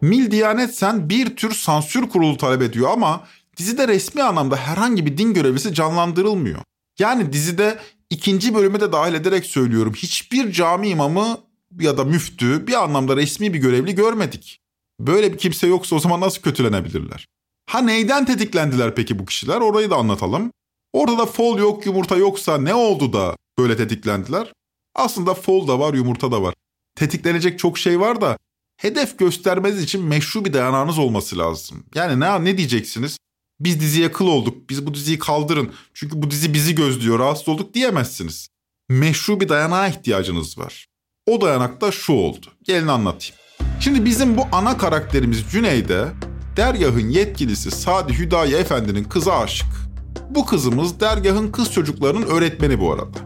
Mil 0.00 0.30
Diyanetsen 0.30 1.08
bir 1.08 1.36
tür 1.36 1.54
sansür 1.54 2.08
kurulu 2.08 2.36
talep 2.36 2.62
ediyor 2.62 2.90
ama 2.90 3.24
dizide 3.56 3.88
resmi 3.88 4.22
anlamda 4.22 4.56
herhangi 4.56 5.06
bir 5.06 5.18
din 5.18 5.34
görevlisi 5.34 5.74
canlandırılmıyor. 5.74 6.58
Yani 6.98 7.32
dizide 7.32 7.78
ikinci 8.10 8.54
bölümü 8.54 8.80
de 8.80 8.92
dahil 8.92 9.14
ederek 9.14 9.46
söylüyorum 9.46 9.92
hiçbir 9.96 10.52
cami 10.52 10.88
imamı 10.88 11.38
ya 11.80 11.98
da 11.98 12.04
müftü 12.04 12.66
bir 12.66 12.82
anlamda 12.84 13.16
resmi 13.16 13.54
bir 13.54 13.58
görevli 13.58 13.94
görmedik. 13.94 14.60
Böyle 15.00 15.32
bir 15.32 15.38
kimse 15.38 15.66
yoksa 15.66 15.96
o 15.96 15.98
zaman 15.98 16.20
nasıl 16.20 16.42
kötülenebilirler? 16.42 17.26
Ha 17.70 17.80
neyden 17.80 18.24
tetiklendiler 18.24 18.94
peki 18.94 19.18
bu 19.18 19.24
kişiler 19.24 19.60
orayı 19.60 19.90
da 19.90 19.96
anlatalım. 19.96 20.52
Orada 20.92 21.18
da 21.18 21.26
fol 21.26 21.58
yok 21.58 21.86
yumurta 21.86 22.16
yoksa 22.16 22.58
ne 22.58 22.74
oldu 22.74 23.12
da 23.12 23.36
böyle 23.58 23.76
tetiklendiler? 23.76 24.52
Aslında 24.94 25.34
fol 25.34 25.68
da 25.68 25.78
var 25.78 25.94
yumurta 25.94 26.32
da 26.32 26.42
var. 26.42 26.54
Tetiklenecek 26.94 27.58
çok 27.58 27.78
şey 27.78 28.00
var 28.00 28.20
da 28.20 28.38
hedef 28.76 29.18
göstermeniz 29.18 29.82
için 29.82 30.04
meşru 30.04 30.44
bir 30.44 30.52
dayanağınız 30.52 30.98
olması 30.98 31.38
lazım. 31.38 31.84
Yani 31.94 32.20
ne, 32.20 32.44
ne 32.44 32.58
diyeceksiniz? 32.58 33.18
Biz 33.60 33.80
diziye 33.80 34.12
kıl 34.12 34.26
olduk, 34.26 34.70
biz 34.70 34.86
bu 34.86 34.94
diziyi 34.94 35.18
kaldırın 35.18 35.72
çünkü 35.94 36.22
bu 36.22 36.30
dizi 36.30 36.54
bizi 36.54 36.74
gözlüyor, 36.74 37.18
rahatsız 37.18 37.48
olduk 37.48 37.74
diyemezsiniz. 37.74 38.48
Meşru 38.88 39.40
bir 39.40 39.48
dayanağa 39.48 39.88
ihtiyacınız 39.88 40.58
var. 40.58 40.86
O 41.26 41.40
dayanak 41.40 41.80
da 41.80 41.92
şu 41.92 42.12
oldu. 42.12 42.46
Gelin 42.62 42.86
anlatayım. 42.86 43.45
Şimdi 43.80 44.04
bizim 44.04 44.36
bu 44.36 44.42
ana 44.52 44.76
karakterimiz 44.78 45.44
Cüneyde, 45.50 46.04
dergahın 46.56 47.08
yetkilisi 47.08 47.70
Sadi 47.70 48.18
Hüdayi 48.18 48.54
Efendi'nin 48.54 49.04
kızı 49.04 49.34
aşık. 49.34 49.66
Bu 50.30 50.46
kızımız 50.46 51.00
dergahın 51.00 51.52
kız 51.52 51.72
çocuklarının 51.72 52.26
öğretmeni 52.26 52.80
bu 52.80 52.92
arada. 52.92 53.18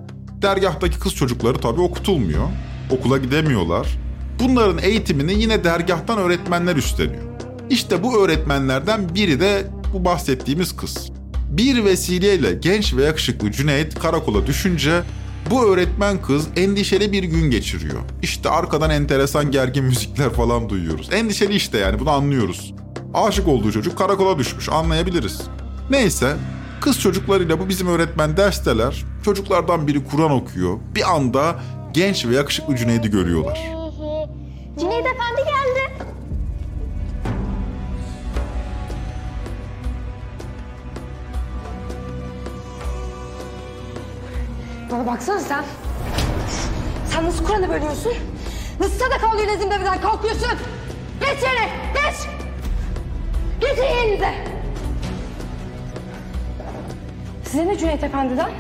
Dergahtaki 0.43 0.99
kız 0.99 1.15
çocukları 1.15 1.59
tabii 1.59 1.81
okutulmuyor. 1.81 2.49
Okula 2.91 3.19
gidemiyorlar. 3.19 3.99
Bunların 4.41 4.79
eğitimini 4.83 5.41
yine 5.41 5.65
dergahtan 5.65 6.19
öğretmenler 6.19 6.77
üstleniyor. 6.77 7.23
İşte 7.71 8.03
bu 8.03 8.25
öğretmenlerden 8.25 9.15
biri 9.15 9.41
de 9.41 9.67
bu 9.95 10.05
bahsettiğimiz 10.05 10.77
kız. 10.77 11.11
Bir 11.51 11.85
vesileyle 11.85 12.53
genç 12.53 12.95
ve 12.95 13.05
yakışıklı 13.05 13.53
Cüneyt 13.53 13.99
karakola 13.99 14.47
düşünce 14.47 15.03
bu 15.51 15.65
öğretmen 15.65 16.23
kız 16.23 16.49
endişeli 16.57 17.13
bir 17.13 17.25
gün 17.25 17.51
geçiriyor. 17.51 18.01
İşte 18.23 18.51
arkadan 18.51 18.91
enteresan 18.91 19.51
gergin 19.51 19.85
müzikler 19.91 20.31
falan 20.31 20.69
duyuyoruz. 20.69 21.13
Endişeli 21.13 21.55
işte 21.55 21.79
yani 21.79 21.99
bunu 21.99 22.11
anlıyoruz. 22.11 22.75
Aşık 23.15 23.49
olduğu 23.49 23.73
çocuk 23.73 23.99
karakola 23.99 24.39
düşmüş 24.39 24.69
anlayabiliriz. 24.69 25.43
Neyse 25.91 26.37
kız 26.81 27.01
çocuklarıyla 27.01 27.61
bu 27.61 27.69
bizim 27.69 27.87
öğretmen 27.87 28.37
dersteler. 28.37 29.05
Çocuklardan 29.25 29.87
biri 29.87 30.05
Kur'an 30.05 30.31
okuyor. 30.31 30.79
Bir 30.95 31.15
anda 31.15 31.61
genç 31.93 32.27
ve 32.27 32.35
yakışıklı 32.35 32.77
Cüneyd'i 32.77 33.11
görüyorlar. 33.11 33.61
Cüneyt 34.81 35.07
Efendi 35.07 35.30
Bana 44.93 45.07
baksana 45.07 45.41
sen. 45.41 45.65
Sen 47.13 47.25
nasıl 47.25 47.45
Kur'an'ı 47.45 47.69
bölüyorsun? 47.69 48.13
Nasıl 48.81 48.99
sadaka 48.99 49.29
alıyorsun 49.29 49.55
Nezim 49.57 49.71
Deve'den 49.71 50.01
kalkıyorsun? 50.01 50.49
Geç 51.21 51.43
yere, 51.43 51.69
geç! 51.95 52.17
Geçin 53.61 53.83
yerinize! 53.83 54.35
Size 57.45 57.67
ne 57.67 57.79
Cüneyt 57.79 58.05
Efendi'den? 58.05 58.51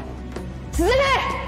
Size 0.73 0.89
ne? 0.89 1.41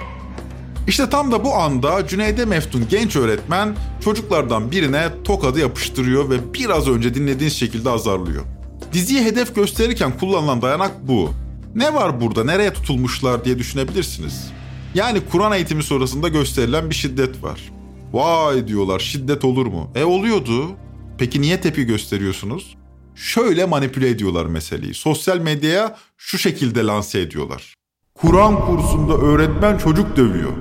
İşte 0.86 1.10
tam 1.10 1.32
da 1.32 1.44
bu 1.44 1.54
anda 1.54 2.06
Cüneyde 2.06 2.44
Meftun 2.44 2.88
genç 2.88 3.16
öğretmen 3.16 3.76
çocuklardan 4.04 4.70
birine 4.70 5.08
tokadı 5.24 5.60
yapıştırıyor 5.60 6.30
ve 6.30 6.54
biraz 6.54 6.88
önce 6.88 7.14
dinlediğiniz 7.14 7.56
şekilde 7.56 7.90
azarlıyor. 7.90 8.44
Diziyi 8.92 9.24
hedef 9.24 9.54
gösterirken 9.54 10.18
kullanılan 10.18 10.62
dayanak 10.62 10.90
bu. 11.08 11.30
Ne 11.74 11.94
var 11.94 12.20
burada, 12.20 12.44
nereye 12.44 12.72
tutulmuşlar 12.72 13.44
diye 13.44 13.58
düşünebilirsiniz. 13.58 14.51
Yani 14.94 15.20
Kur'an 15.31 15.52
eğitimi 15.52 15.83
sonrasında 15.83 16.28
gösterilen 16.28 16.90
bir 16.90 16.94
şiddet 16.94 17.42
var. 17.42 17.72
Vay 18.12 18.68
diyorlar 18.68 18.98
şiddet 18.98 19.44
olur 19.44 19.66
mu? 19.66 19.90
E 19.94 20.05
oluyordu. 20.05 20.68
Peki 21.18 21.40
niye 21.40 21.61
tepki 21.61 21.85
gösteriyorsunuz? 21.85 22.76
Şöyle 23.14 23.64
manipüle 23.64 24.09
ediyorlar 24.09 24.46
meseleyi. 24.46 24.94
Sosyal 24.94 25.38
medyaya 25.38 25.98
şu 26.16 26.38
şekilde 26.38 26.87
lanse 26.87 27.20
ediyorlar. 27.20 27.74
Kur'an 28.14 28.66
kursunda 28.66 29.14
öğretmen 29.14 29.78
çocuk 29.78 30.16
dövüyor. 30.16 30.52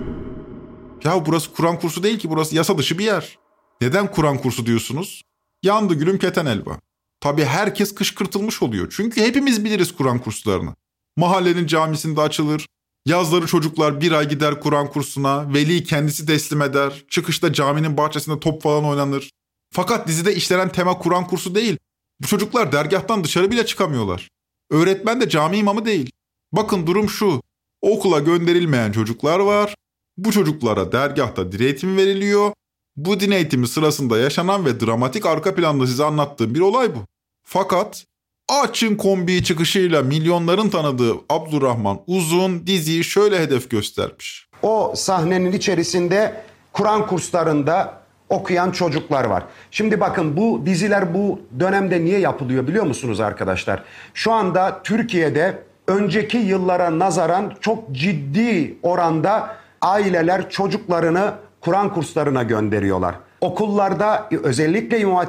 Ya 1.03 1.25
burası 1.25 1.53
Kur'an 1.53 1.79
kursu 1.79 2.03
değil 2.03 2.19
ki 2.19 2.29
burası 2.29 2.55
yasa 2.55 2.77
dışı 2.77 2.99
bir 2.99 3.05
yer. 3.05 3.37
Neden 3.81 4.11
Kur'an 4.11 4.37
kursu 4.37 4.65
diyorsunuz? 4.65 5.21
Yandı 5.63 5.93
gülüm 5.93 6.19
keten 6.19 6.45
elba. 6.45 6.79
Tabii 7.19 7.45
herkes 7.45 7.95
kışkırtılmış 7.95 8.61
oluyor. 8.61 8.93
Çünkü 8.95 9.21
hepimiz 9.21 9.65
biliriz 9.65 9.95
Kur'an 9.95 10.19
kurslarını. 10.19 10.75
Mahallenin 11.17 11.67
camisinde 11.67 12.21
açılır. 12.21 12.67
Yazları 13.05 13.47
çocuklar 13.47 14.01
bir 14.01 14.11
ay 14.11 14.29
gider 14.29 14.59
Kur'an 14.59 14.87
kursuna. 14.87 15.53
Veli 15.53 15.83
kendisi 15.83 16.25
teslim 16.25 16.61
eder. 16.61 17.05
Çıkışta 17.09 17.53
caminin 17.53 17.97
bahçesinde 17.97 18.39
top 18.39 18.61
falan 18.61 18.85
oynanır. 18.85 19.31
Fakat 19.73 20.07
dizide 20.07 20.35
işlenen 20.35 20.69
tema 20.69 20.97
Kur'an 20.97 21.27
kursu 21.27 21.55
değil. 21.55 21.77
Bu 22.21 22.27
çocuklar 22.27 22.71
dergahtan 22.71 23.23
dışarı 23.23 23.51
bile 23.51 23.65
çıkamıyorlar. 23.65 24.29
Öğretmen 24.69 25.21
de 25.21 25.29
cami 25.29 25.57
imamı 25.57 25.85
değil. 25.85 26.11
Bakın 26.51 26.87
durum 26.87 27.09
şu. 27.09 27.41
Okula 27.81 28.19
gönderilmeyen 28.19 28.91
çocuklar 28.91 29.39
var. 29.39 29.75
Bu 30.17 30.31
çocuklara 30.31 30.91
dergahta 30.91 31.51
dil 31.51 31.59
eğitimi 31.59 31.97
veriliyor. 31.97 32.51
Bu 32.95 33.19
din 33.19 33.31
eğitimi 33.31 33.67
sırasında 33.67 34.17
yaşanan 34.17 34.65
ve 34.65 34.79
dramatik 34.79 35.25
arka 35.25 35.55
planda 35.55 35.87
size 35.87 36.03
anlattığım 36.03 36.55
bir 36.55 36.59
olay 36.59 36.95
bu. 36.95 36.99
Fakat 37.43 38.05
açın 38.51 38.95
kombi 38.95 39.43
çıkışıyla 39.43 40.01
milyonların 40.01 40.69
tanıdığı 40.69 41.13
Abdurrahman 41.29 41.99
Uzun 42.07 42.67
diziyi 42.67 43.03
şöyle 43.03 43.39
hedef 43.39 43.69
göstermiş. 43.69 44.47
O 44.63 44.93
sahnenin 44.95 45.51
içerisinde 45.51 46.41
Kur'an 46.73 47.07
kurslarında 47.07 47.93
okuyan 48.29 48.71
çocuklar 48.71 49.25
var. 49.25 49.43
Şimdi 49.71 49.99
bakın 49.99 50.37
bu 50.37 50.61
diziler 50.65 51.13
bu 51.13 51.39
dönemde 51.59 52.05
niye 52.05 52.19
yapılıyor 52.19 52.67
biliyor 52.67 52.85
musunuz 52.85 53.19
arkadaşlar? 53.19 53.83
Şu 54.13 54.31
anda 54.31 54.81
Türkiye'de 54.83 55.63
önceki 55.87 56.37
yıllara 56.37 56.99
nazaran 56.99 57.53
çok 57.61 57.91
ciddi 57.91 58.77
oranda 58.83 59.55
aileler 59.81 60.49
çocuklarını 60.49 61.33
Kur'an 61.61 61.93
kurslarına 61.93 62.43
gönderiyorlar. 62.43 63.15
Okullarda 63.41 64.29
özellikle 64.43 64.99
imam 64.99 65.25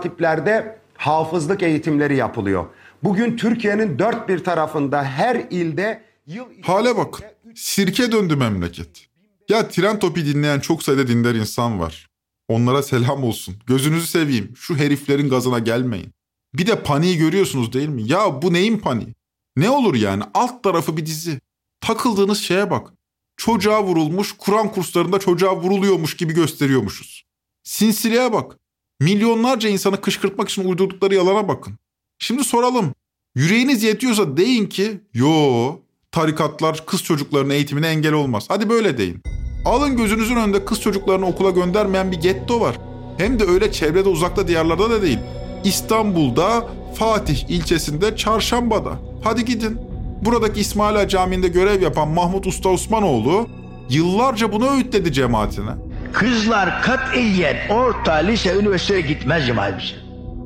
hafızlık 0.97 1.63
eğitimleri 1.63 2.17
yapılıyor. 2.17 2.65
Bugün 3.03 3.37
Türkiye'nin 3.37 3.99
dört 3.99 4.29
bir 4.29 4.45
tarafında 4.45 5.05
her 5.05 5.47
ilde 5.51 6.03
yıl... 6.27 6.45
Hale 6.63 6.97
bak. 6.97 7.23
Sirke 7.55 8.13
döndü 8.13 8.37
memleket. 8.37 9.07
Ya 9.49 9.69
tren 9.69 9.99
topi 9.99 10.27
dinleyen 10.27 10.61
çok 10.61 10.83
sayıda 10.83 11.09
dindar 11.09 11.35
insan 11.35 11.81
var. 11.81 12.09
Onlara 12.49 12.83
selam 12.83 13.25
olsun. 13.25 13.57
Gözünüzü 13.67 14.07
seveyim. 14.07 14.53
Şu 14.57 14.77
heriflerin 14.77 15.29
gazına 15.29 15.59
gelmeyin. 15.59 16.13
Bir 16.55 16.67
de 16.67 16.83
paniği 16.83 17.19
görüyorsunuz 17.19 17.73
değil 17.73 17.89
mi? 17.89 18.03
Ya 18.07 18.43
bu 18.43 18.53
neyin 18.53 18.79
paniği? 18.79 19.15
Ne 19.57 19.71
olur 19.71 19.95
yani? 19.95 20.23
Alt 20.35 20.63
tarafı 20.63 20.97
bir 20.97 21.07
dizi. 21.07 21.41
Takıldığınız 21.81 22.39
şeye 22.39 22.71
bak. 22.71 22.93
Çocuğa 23.37 23.85
vurulmuş, 23.85 24.33
Kur'an 24.39 24.73
kurslarında 24.73 25.19
çocuğa 25.19 25.57
vuruluyormuş 25.57 26.17
gibi 26.17 26.33
gösteriyormuşuz. 26.33 27.25
Sinsiliğe 27.65 28.33
bak. 28.33 28.59
Milyonlarca 29.01 29.69
insanı 29.69 30.01
kışkırtmak 30.01 30.49
için 30.49 30.69
uydurdukları 30.69 31.15
yalana 31.15 31.49
bakın. 31.49 31.79
Şimdi 32.23 32.45
soralım. 32.45 32.95
Yüreğiniz 33.35 33.83
yetiyorsa 33.83 34.37
deyin 34.37 34.67
ki 34.67 35.01
yo 35.15 35.77
tarikatlar 36.13 36.87
kız 36.87 37.03
çocuklarının 37.03 37.51
eğitimine 37.51 37.89
engel 37.89 38.13
olmaz. 38.13 38.45
Hadi 38.49 38.69
böyle 38.71 38.99
deyin. 38.99 39.23
Alın 39.65 39.97
gözünüzün 39.97 40.37
önünde 40.37 40.65
kız 40.65 40.81
çocuklarını 40.81 41.27
okula 41.27 41.51
göndermeyen 41.51 42.13
bir 42.13 42.17
getto 42.17 42.61
var. 42.61 42.77
Hem 43.19 43.39
de 43.41 43.45
öyle 43.45 43.73
çevrede 43.73 44.09
uzakta 44.09 44.49
diyarlarda 44.49 44.91
da 44.91 45.03
değil. 45.03 45.19
İstanbul'da 45.65 46.69
Fatih 46.95 47.51
ilçesinde 47.51 48.17
Çarşamba'da. 48.17 48.99
Hadi 49.25 49.45
gidin. 49.45 49.79
Buradaki 50.25 50.61
İsmaila 50.61 51.09
Camii'nde 51.09 51.49
görev 51.49 51.83
yapan 51.83 52.09
Mahmut 52.09 52.47
Usta 52.47 52.69
Osmanoğlu 52.69 53.49
yıllarca 53.91 54.53
bunu 54.53 54.71
öğütledi 54.71 55.13
cemaatine. 55.13 55.71
Kızlar 56.13 56.83
katiyen 56.83 57.57
orta, 57.71 58.13
lise, 58.13 58.55
üniversiteye 58.57 59.01
gitmez 59.01 59.47
cemaatimize. 59.47 60.02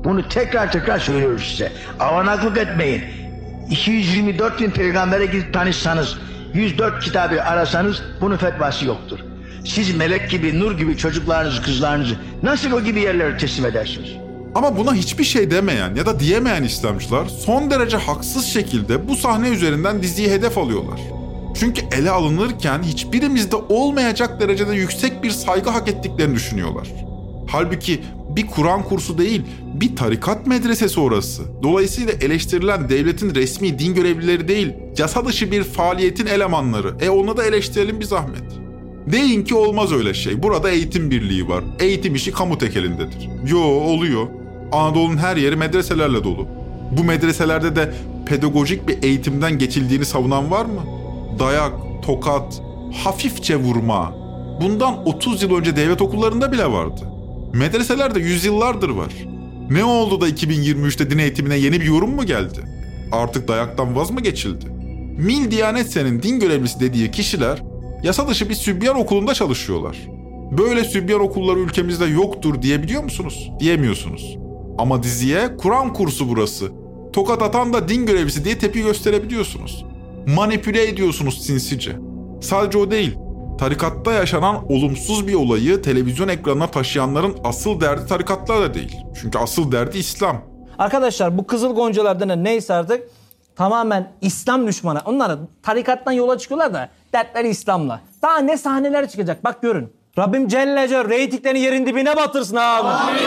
Bunu 0.07 0.29
tekrar 0.29 0.73
tekrar 0.73 0.99
söylüyoruz 0.99 1.49
size. 1.51 1.73
Avanaklık 2.01 2.59
etmeyin. 2.59 3.03
224 3.71 4.61
bin 4.61 4.71
peygambere 4.71 5.27
gidip 5.27 5.55
tanışsanız, 5.55 6.17
104 6.55 7.05
kitabı 7.05 7.43
arasanız 7.43 8.03
bunun 8.21 8.37
fetvası 8.37 8.85
yoktur. 8.85 9.19
Siz 9.65 9.97
melek 9.97 10.31
gibi, 10.31 10.61
nur 10.61 10.79
gibi 10.79 10.97
çocuklarınızı, 10.97 11.63
kızlarınızı 11.63 12.15
nasıl 12.43 12.73
o 12.73 12.81
gibi 12.81 13.01
yerlere 13.01 13.39
teslim 13.39 13.67
edersiniz? 13.67 14.09
Ama 14.55 14.77
buna 14.77 14.95
hiçbir 14.95 15.25
şey 15.25 15.51
demeyen 15.51 15.95
ya 15.95 16.07
da 16.07 16.21
diyemeyen 16.21 16.63
İslamcılar 16.63 17.27
son 17.27 17.71
derece 17.71 17.97
haksız 17.97 18.47
şekilde 18.47 19.09
bu 19.09 19.17
sahne 19.17 19.49
üzerinden 19.49 20.03
diziyi 20.03 20.31
hedef 20.31 20.59
alıyorlar. 20.59 21.01
Çünkü 21.61 21.83
ele 21.93 22.11
alınırken 22.11 22.83
hiçbirimizde 22.83 23.57
olmayacak 23.57 24.41
derecede 24.41 24.75
yüksek 24.75 25.23
bir 25.23 25.31
saygı 25.31 25.71
hak 25.71 25.89
ettiklerini 25.89 26.35
düşünüyorlar. 26.35 26.89
Halbuki 27.49 28.03
bir 28.37 28.47
Kur'an 28.47 28.83
kursu 28.83 29.19
değil, 29.19 29.43
bir 29.75 29.97
tarikat 29.97 30.47
medresesi 30.47 31.01
orası. 31.01 31.43
Dolayısıyla 31.63 32.13
eleştirilen 32.13 32.89
devletin 32.89 33.35
resmi 33.35 33.79
din 33.79 33.95
görevlileri 33.95 34.49
değil, 34.49 34.73
yasa 34.99 35.27
dışı 35.27 35.51
bir 35.51 35.65
faaliyetin 35.65 36.27
elemanları. 36.27 36.95
E 37.01 37.11
onu 37.11 37.37
da 37.37 37.45
eleştirelim 37.45 38.01
bir 38.01 38.05
zahmet. 38.05 38.43
Deyin 39.13 39.45
ki 39.45 39.55
olmaz 39.55 39.93
öyle 39.93 40.15
şey. 40.15 40.43
Burada 40.43 40.71
eğitim 40.71 41.11
birliği 41.11 41.49
var. 41.49 41.65
Eğitim 41.81 42.15
işi 42.15 42.33
kamu 42.33 42.59
tekelindedir. 42.59 43.29
Yo 43.47 43.61
oluyor. 43.61 44.27
Anadolu'nun 44.73 45.17
her 45.17 45.37
yeri 45.37 45.57
medreselerle 45.57 46.25
dolu. 46.25 46.49
Bu 46.99 47.05
medreselerde 47.05 47.77
de 47.77 47.95
pedagojik 48.27 48.89
bir 48.89 49.03
eğitimden 49.03 49.59
geçildiğini 49.59 50.05
savunan 50.05 50.51
var 50.51 50.65
mı? 50.65 50.81
Dayak, 51.39 51.73
tokat, 52.07 52.63
hafifçe 53.05 53.57
vurma. 53.57 54.15
Bundan 54.61 55.07
30 55.07 55.43
yıl 55.43 55.57
önce 55.57 55.77
devlet 55.77 56.03
okullarında 56.03 56.53
bile 56.53 56.73
vardı. 56.73 57.01
Medreselerde 57.57 58.21
yüzyıllardır 58.21 58.89
var. 58.89 59.13
Ne 59.71 59.85
oldu 59.85 60.21
da 60.21 60.29
2023'te 60.29 61.11
din 61.11 61.19
eğitimine 61.19 61.57
yeni 61.57 61.81
bir 61.81 61.87
yorum 61.87 62.11
mu 62.15 62.27
geldi? 62.27 62.61
Artık 63.13 63.49
dayaktan 63.49 63.97
vaz 63.97 64.11
mı 64.11 64.21
geçildi? 64.21 64.67
Mil 65.19 65.51
Diyanet 65.51 65.93
Sen'in 65.93 66.23
din 66.23 66.41
görevlisi 66.41 66.81
dediği 66.81 67.11
kişiler 67.11 67.63
yasa 68.03 68.29
dışı 68.29 68.49
bir 68.49 68.55
sübyan 68.55 68.97
okulunda 68.97 69.35
çalışıyorlar. 69.35 69.97
Böyle 70.59 70.85
sübyan 70.85 71.21
okulları 71.21 71.59
ülkemizde 71.59 72.05
yoktur 72.07 72.63
diyebiliyor 72.63 73.05
musunuz? 73.05 73.51
Diyemiyorsunuz. 73.61 74.37
Ama 74.79 75.03
diziye 75.03 75.57
Kur'an 75.57 75.93
kursu 75.93 76.29
burası. 76.29 76.73
Tokat 77.13 77.43
atan 77.43 77.73
da 77.73 77.89
din 77.89 78.07
görevlisi 78.07 78.45
diye 78.45 78.59
tepki 78.59 78.83
gösterebiliyorsunuz. 78.83 79.85
Manipüle 80.27 80.89
ediyorsunuz 80.89 81.47
sinsice. 81.47 81.97
Sadece 82.41 82.79
o 82.79 82.91
değil. 82.91 83.17
Tarikatta 83.59 84.13
yaşanan 84.13 84.73
olumsuz 84.73 85.27
bir 85.27 85.35
olayı 85.35 85.83
televizyon 85.83 86.29
ekranına 86.29 86.67
taşıyanların 86.67 87.37
asıl 87.45 87.81
derdi 87.81 88.07
tarikatlar 88.07 88.63
da 88.63 88.75
değil. 88.75 88.97
Çünkü 89.21 89.39
asıl 89.39 89.73
derdi 89.73 89.99
İslam. 89.99 90.43
Arkadaşlar 90.79 91.39
bu 91.39 91.47
Kızıl 91.47 91.75
Goncalar'da 91.75 92.37
neyse 92.37 92.75
artık 92.75 93.09
tamamen 93.57 94.13
İslam 94.21 94.67
düşmanı. 94.67 95.01
Onlar 95.05 95.39
tarikattan 95.63 96.13
yola 96.13 96.39
çıkıyorlar 96.39 96.75
da 96.75 96.89
dertleri 97.13 97.49
İslam'la. 97.49 98.01
Daha 98.23 98.39
ne 98.39 98.57
sahneler 98.57 99.09
çıkacak 99.09 99.45
bak 99.45 99.63
görün. 99.63 99.93
Rabbim 100.19 100.49
Celle 100.49 100.89
Celle 100.89 101.09
reytinglerini 101.09 101.61
yerin 101.61 101.87
dibine 101.87 102.17
batırsın 102.17 102.57
abi. 102.57 102.89
Amin. 102.89 103.21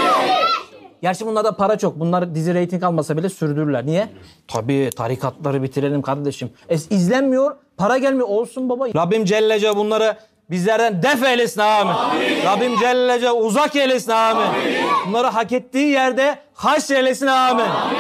Gerçi 1.02 1.26
bunlarda 1.26 1.56
para 1.56 1.78
çok. 1.78 2.00
Bunlar 2.00 2.36
dizi 2.36 2.54
reyting 2.54 2.84
almasa 2.84 3.18
bile 3.18 3.30
sürdürürler. 3.30 3.86
Niye? 3.86 4.10
Tabii 4.48 4.90
tarikatları 4.96 5.64
bitirelim 5.64 6.02
kardeşim. 6.02 6.50
E, 6.70 6.76
izlenmiyor, 6.76 7.56
para 7.78 7.98
gelmiyor. 7.98 8.28
Olsun 8.28 8.70
baba. 8.70 8.88
Rabbim 8.96 9.26
Celle 9.26 9.60
Celle 9.60 9.76
bunları 9.76 10.18
bizlerden 10.52 11.04
def 11.04 11.24
eylesin 11.24 11.62
amin. 11.62 11.94
amin. 11.94 12.44
Rabbim 12.46 12.80
Celle 12.80 13.20
Celle 13.20 13.32
uzak 13.32 13.76
eylesin 13.76 14.12
amin. 14.12 14.42
amin. 14.42 14.76
Bunları 15.08 15.28
hak 15.28 15.52
ettiği 15.52 15.88
yerde 15.88 16.40
haş 16.54 16.92
eylesin 16.92 17.28
amin. 17.28 17.64
amin. 17.64 18.00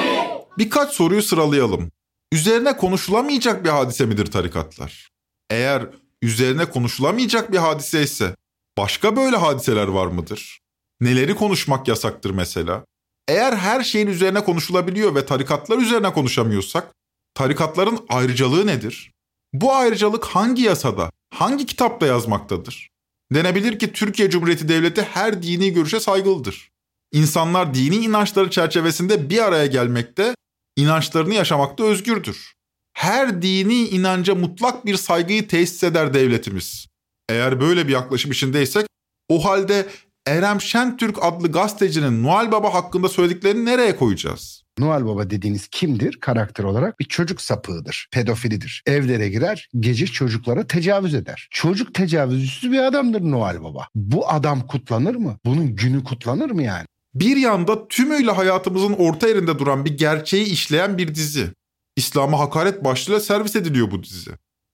Birkaç 0.57 0.89
soruyu 0.91 1.21
sıralayalım. 1.21 1.91
Üzerine 2.33 2.77
konuşulamayacak 2.77 3.63
bir 3.65 3.69
hadise 3.69 4.05
midir 4.05 4.25
tarikatlar? 4.31 5.09
Eğer 5.49 5.83
üzerine 6.21 6.65
konuşulamayacak 6.65 7.51
bir 7.51 7.57
hadise 7.57 8.01
ise 8.01 8.35
başka 8.77 9.15
böyle 9.15 9.35
hadiseler 9.37 9.87
var 9.87 10.07
mıdır? 10.07 10.59
Neleri 11.01 11.35
konuşmak 11.35 11.87
yasaktır 11.87 12.29
mesela? 12.29 12.85
Eğer 13.27 13.53
her 13.53 13.83
şeyin 13.83 14.07
üzerine 14.07 14.43
konuşulabiliyor 14.43 15.15
ve 15.15 15.25
tarikatlar 15.25 15.77
üzerine 15.77 16.13
konuşamıyorsak, 16.13 16.93
tarikatların 17.33 17.99
ayrıcalığı 18.09 18.67
nedir? 18.67 19.11
Bu 19.53 19.73
ayrıcalık 19.73 20.25
hangi 20.25 20.61
yasada, 20.61 21.11
hangi 21.33 21.65
kitapta 21.65 22.05
yazmaktadır? 22.05 22.89
Denebilir 23.33 23.79
ki 23.79 23.93
Türkiye 23.93 24.29
Cumhuriyeti 24.29 24.69
Devleti 24.69 25.01
her 25.01 25.43
dini 25.43 25.73
görüşe 25.73 25.99
saygılıdır. 25.99 26.69
İnsanlar 27.11 27.73
dini 27.73 27.95
inançları 27.95 28.49
çerçevesinde 28.49 29.29
bir 29.29 29.45
araya 29.45 29.65
gelmekte, 29.65 30.35
inançlarını 30.75 31.33
yaşamakta 31.33 31.83
özgürdür. 31.83 32.53
Her 32.93 33.41
dini 33.41 33.87
inanca 33.87 34.35
mutlak 34.35 34.85
bir 34.85 34.95
saygıyı 34.95 35.47
tesis 35.47 35.83
eder 35.83 36.13
devletimiz. 36.13 36.87
Eğer 37.29 37.61
böyle 37.61 37.87
bir 37.87 37.93
yaklaşım 37.93 38.31
içindeysek, 38.31 38.87
o 39.29 39.45
halde 39.45 39.87
Erem 40.29 40.61
Şentürk 40.61 41.17
adlı 41.21 41.51
gazetecinin 41.51 42.23
Noel 42.23 42.51
Baba 42.51 42.73
hakkında 42.73 43.09
söylediklerini 43.09 43.65
nereye 43.65 43.95
koyacağız? 43.95 44.63
Noel 44.79 45.05
Baba 45.05 45.29
dediğiniz 45.29 45.67
kimdir 45.67 46.19
karakter 46.19 46.63
olarak? 46.63 46.99
Bir 46.99 47.05
çocuk 47.05 47.41
sapığıdır, 47.41 48.07
pedofilidir. 48.11 48.83
Evlere 48.85 49.29
girer, 49.29 49.69
gece 49.79 50.07
çocuklara 50.07 50.67
tecavüz 50.67 51.13
eder. 51.13 51.47
Çocuk 51.51 51.93
tecavüzcüsü 51.93 52.71
bir 52.71 52.79
adamdır 52.79 53.21
Noel 53.21 53.63
Baba. 53.63 53.87
Bu 53.95 54.29
adam 54.29 54.67
kutlanır 54.67 55.15
mı? 55.15 55.37
Bunun 55.45 55.75
günü 55.75 56.03
kutlanır 56.03 56.51
mı 56.51 56.63
yani? 56.63 56.85
Bir 57.13 57.37
yanda 57.37 57.87
tümüyle 57.87 58.31
hayatımızın 58.31 58.93
orta 58.93 59.27
yerinde 59.27 59.59
duran 59.59 59.85
bir 59.85 59.97
gerçeği 59.97 60.45
işleyen 60.45 60.97
bir 60.97 61.15
dizi. 61.15 61.47
İslam'a 61.95 62.39
hakaret 62.39 62.83
başlığıyla 62.83 63.19
servis 63.19 63.55
ediliyor 63.55 63.91
bu 63.91 64.03
dizi. 64.03 64.31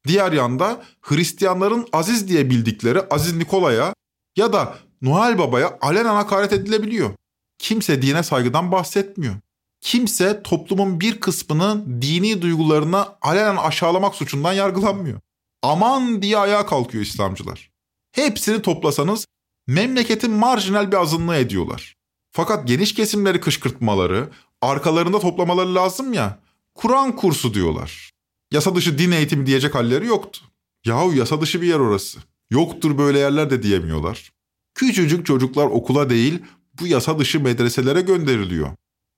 Diğer 0.07 0.32
yanda 0.32 0.84
Hristiyanların 1.01 1.88
Aziz 1.93 2.27
diye 2.27 2.49
bildikleri 2.49 3.01
Aziz 3.01 3.36
Nikola'ya 3.36 3.93
ya 4.38 4.53
da 4.53 4.75
Noel 5.01 5.37
Baba'ya 5.37 5.77
alenen 5.81 6.15
hakaret 6.15 6.53
edilebiliyor. 6.53 7.09
Kimse 7.57 8.01
dine 8.01 8.23
saygıdan 8.23 8.71
bahsetmiyor. 8.71 9.35
Kimse 9.81 10.43
toplumun 10.43 10.99
bir 10.99 11.19
kısmının 11.19 12.01
dini 12.01 12.41
duygularına 12.41 13.17
alenen 13.21 13.55
aşağılamak 13.55 14.15
suçundan 14.15 14.53
yargılanmıyor. 14.53 15.19
Aman 15.63 16.21
diye 16.21 16.37
ayağa 16.37 16.65
kalkıyor 16.65 17.03
İslamcılar. 17.03 17.71
Hepsini 18.11 18.61
toplasanız 18.61 19.25
memleketin 19.67 20.31
marjinal 20.31 20.91
bir 20.91 20.97
azınlığı 20.97 21.35
ediyorlar. 21.35 21.95
Fakat 22.31 22.67
geniş 22.67 22.93
kesimleri 22.93 23.41
kışkırtmaları, 23.41 24.29
arkalarında 24.61 25.19
toplamaları 25.19 25.75
lazım 25.75 26.13
ya, 26.13 26.39
Kur'an 26.75 27.15
kursu 27.15 27.53
diyorlar. 27.53 28.11
Yasa 28.51 28.75
dışı 28.75 28.97
din 28.97 29.11
eğitimi 29.11 29.45
diyecek 29.45 29.75
halleri 29.75 30.07
yoktu. 30.07 30.41
Yahu 30.85 31.13
yasa 31.13 31.41
dışı 31.41 31.61
bir 31.61 31.67
yer 31.67 31.79
orası. 31.79 32.19
Yoktur 32.49 32.97
böyle 32.97 33.19
yerler 33.19 33.49
de 33.49 33.63
diyemiyorlar. 33.63 34.31
Küçücük 34.76 35.26
çocuklar 35.26 35.65
okula 35.65 36.09
değil, 36.09 36.39
bu 36.82 36.88
yasa 36.88 37.19
dışı 37.19 37.39
medreselere 37.39 38.01
gönderiliyor. 38.01 38.67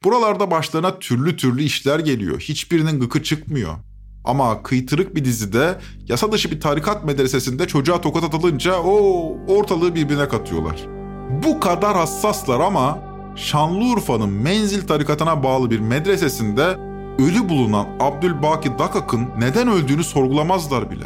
Buralarda 0.03 0.51
başlarına 0.51 0.99
türlü 0.99 1.38
türlü 1.38 1.64
işler 1.64 1.99
geliyor. 1.99 2.39
Hiçbirinin 2.39 2.99
gıkı 2.99 3.24
çıkmıyor. 3.24 3.74
Ama 4.26 4.64
kıytırık 4.64 5.16
bir 5.16 5.26
dizide 5.26 5.80
yasa 6.08 6.32
dışı 6.32 6.51
bir 6.51 6.60
tarikat 6.60 7.05
medresesinde 7.05 7.68
çocuğa 7.68 8.01
tokat 8.01 8.24
atılınca 8.24 8.80
o 8.80 9.38
ortalığı 9.47 9.95
birbirine 9.95 10.28
katıyorlar. 10.28 10.86
Bu 11.43 11.60
kadar 11.60 11.97
hassaslar 11.97 12.60
ama 12.60 12.99
Şanlıurfa'nın 13.36 14.30
Menzil 14.30 14.88
tarikatına 14.88 15.43
bağlı 15.43 15.72
bir 15.72 15.80
medresesinde 15.80 16.64
ölü 17.20 17.49
bulunan 17.49 17.88
Abdülbaki 17.99 18.80
Dakak'ın 18.80 19.28
neden 19.39 19.68
öldüğünü 19.68 20.03
sorgulamazlar 20.03 20.91
bile. 20.91 21.05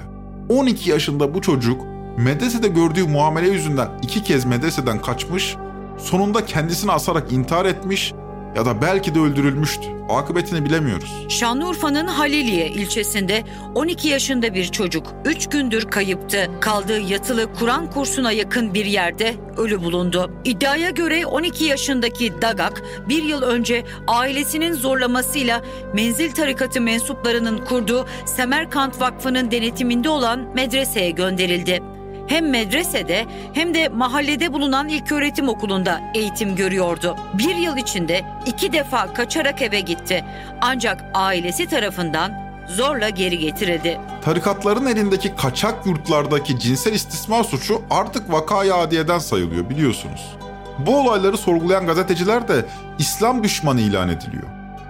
12 0.50 0.90
yaşında 0.90 1.34
bu 1.34 1.42
çocuk 1.42 1.91
medresede 2.18 2.68
gördüğü 2.68 3.08
muamele 3.08 3.50
yüzünden 3.50 3.90
iki 4.02 4.24
kez 4.24 4.46
medreseden 4.46 5.02
kaçmış, 5.02 5.56
sonunda 5.98 6.46
kendisini 6.46 6.92
asarak 6.92 7.32
intihar 7.32 7.66
etmiş 7.66 8.14
ya 8.56 8.66
da 8.66 8.82
belki 8.82 9.16
de 9.16 9.20
öldürülmüştü. 9.20 9.88
Akıbetini 10.10 10.66
bilemiyoruz. 10.66 11.26
Şanlıurfa'nın 11.30 12.08
Haliliye 12.08 12.68
ilçesinde 12.68 13.44
12 13.76 14.08
yaşında 14.08 14.54
bir 14.54 14.66
çocuk 14.66 15.08
3 15.26 15.50
gündür 15.50 15.86
kayıptı. 15.86 16.52
Kaldığı 16.60 17.00
yatılı 17.00 17.54
Kur'an 17.54 17.90
kursuna 17.90 18.32
yakın 18.32 18.74
bir 18.74 18.86
yerde 18.86 19.36
ölü 19.58 19.84
bulundu. 19.84 20.32
İddiaya 20.46 20.90
göre 20.90 21.26
12 21.26 21.64
yaşındaki 21.64 22.42
Dagak 22.42 22.84
bir 23.10 23.24
yıl 23.24 23.42
önce 23.42 23.84
ailesinin 24.08 24.74
zorlamasıyla 24.74 25.62
Menzil 25.94 26.32
Tarikatı 26.32 26.82
mensuplarının 26.82 27.58
kurduğu 27.66 28.06
Semerkant 28.26 29.02
Vakfı'nın 29.02 29.52
denetiminde 29.52 30.10
olan 30.10 30.56
medreseye 30.56 31.12
gönderildi 31.12 31.91
hem 32.32 32.50
medresede 32.50 33.26
hem 33.54 33.74
de 33.74 33.90
mahallede 33.90 34.54
bulunan 34.54 34.90
ilköğretim 34.90 35.50
okulunda 35.50 36.02
eğitim 36.16 36.56
görüyordu. 36.56 37.18
Bir 37.34 37.56
yıl 37.56 37.78
içinde 37.78 38.22
iki 38.46 38.74
defa 38.74 39.14
kaçarak 39.14 39.62
eve 39.62 39.80
gitti. 39.80 40.26
Ancak 40.62 41.06
ailesi 41.14 41.68
tarafından 41.68 42.32
zorla 42.68 43.10
geri 43.10 43.38
getirildi. 43.40 44.00
Tarikatların 44.24 44.86
elindeki 44.86 45.36
kaçak 45.36 45.86
yurtlardaki 45.86 46.60
cinsel 46.60 46.94
istismar 46.94 47.44
suçu 47.44 47.82
artık 47.90 48.32
vakaya 48.32 48.76
adiyeden 48.76 49.20
sayılıyor 49.20 49.70
biliyorsunuz. 49.70 50.38
Bu 50.80 50.98
olayları 50.98 51.38
sorgulayan 51.38 51.86
gazeteciler 51.86 52.48
de 52.48 52.66
İslam 53.00 53.44
düşmanı 53.44 53.82
ilan 53.82 54.10
ediliyor. 54.10 54.48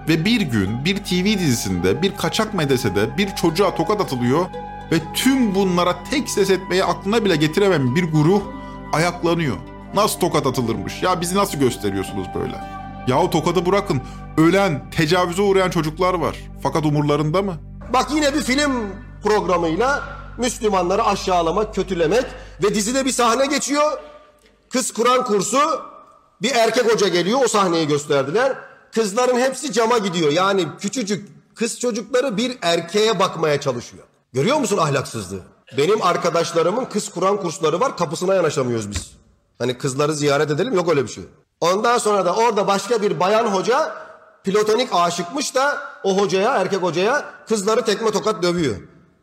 Ve 0.08 0.24
bir 0.24 0.40
gün 0.40 0.84
bir 0.84 0.96
TV 0.96 1.24
dizisinde 1.24 2.02
bir 2.02 2.16
kaçak 2.16 2.54
medresede 2.54 3.16
bir 3.16 3.34
çocuğa 3.34 3.74
tokat 3.74 4.00
atılıyor 4.00 4.46
ve 4.92 5.00
tüm 5.14 5.54
bunlara 5.54 6.04
tek 6.10 6.30
ses 6.30 6.50
etmeyi 6.50 6.84
aklına 6.84 7.24
bile 7.24 7.36
getiremem 7.36 7.94
bir 7.94 8.12
guruh 8.12 8.42
ayaklanıyor. 8.92 9.56
Nasıl 9.94 10.20
tokat 10.20 10.46
atılırmış? 10.46 11.02
Ya 11.02 11.20
bizi 11.20 11.36
nasıl 11.36 11.58
gösteriyorsunuz 11.58 12.26
böyle? 12.34 12.60
Yahu 13.08 13.30
tokadı 13.30 13.66
bırakın. 13.66 14.02
Ölen, 14.36 14.90
tecavüze 14.90 15.42
uğrayan 15.42 15.70
çocuklar 15.70 16.14
var. 16.14 16.36
Fakat 16.62 16.86
umurlarında 16.86 17.42
mı? 17.42 17.56
Bak 17.92 18.06
yine 18.14 18.34
bir 18.34 18.42
film 18.42 18.72
programıyla 19.22 20.02
Müslümanları 20.38 21.04
aşağılamak, 21.04 21.74
kötülemek 21.74 22.24
ve 22.62 22.74
dizide 22.74 23.04
bir 23.04 23.12
sahne 23.12 23.46
geçiyor. 23.46 23.98
Kız 24.70 24.92
Kur'an 24.92 25.24
kursu 25.24 25.58
bir 26.42 26.54
erkek 26.54 26.92
hoca 26.92 27.08
geliyor 27.08 27.40
o 27.44 27.48
sahneyi 27.48 27.86
gösterdiler. 27.86 28.56
Kızların 28.94 29.40
hepsi 29.40 29.72
cama 29.72 29.98
gidiyor. 29.98 30.32
Yani 30.32 30.66
küçücük 30.80 31.28
kız 31.54 31.80
çocukları 31.80 32.36
bir 32.36 32.58
erkeğe 32.62 33.18
bakmaya 33.18 33.60
çalışıyor. 33.60 34.04
Görüyor 34.32 34.56
musun 34.56 34.78
ahlaksızlığı? 34.78 35.40
Benim 35.78 36.02
arkadaşlarımın 36.02 36.84
kız 36.84 37.10
Kur'an 37.10 37.36
kursları 37.36 37.80
var 37.80 37.96
kapısına 37.96 38.34
yanaşamıyoruz 38.34 38.90
biz. 38.90 39.12
Hani 39.58 39.78
kızları 39.78 40.14
ziyaret 40.14 40.50
edelim 40.50 40.74
yok 40.74 40.88
öyle 40.88 41.02
bir 41.02 41.08
şey. 41.08 41.24
Ondan 41.60 41.98
sonra 41.98 42.24
da 42.24 42.34
orada 42.34 42.66
başka 42.66 43.02
bir 43.02 43.20
bayan 43.20 43.46
hoca 43.46 43.94
platonik 44.44 44.88
aşıkmış 44.92 45.54
da 45.54 45.78
o 46.04 46.20
hocaya 46.20 46.56
erkek 46.56 46.82
hocaya 46.82 47.24
kızları 47.48 47.84
tekme 47.84 48.10
tokat 48.10 48.42
dövüyor. 48.42 48.76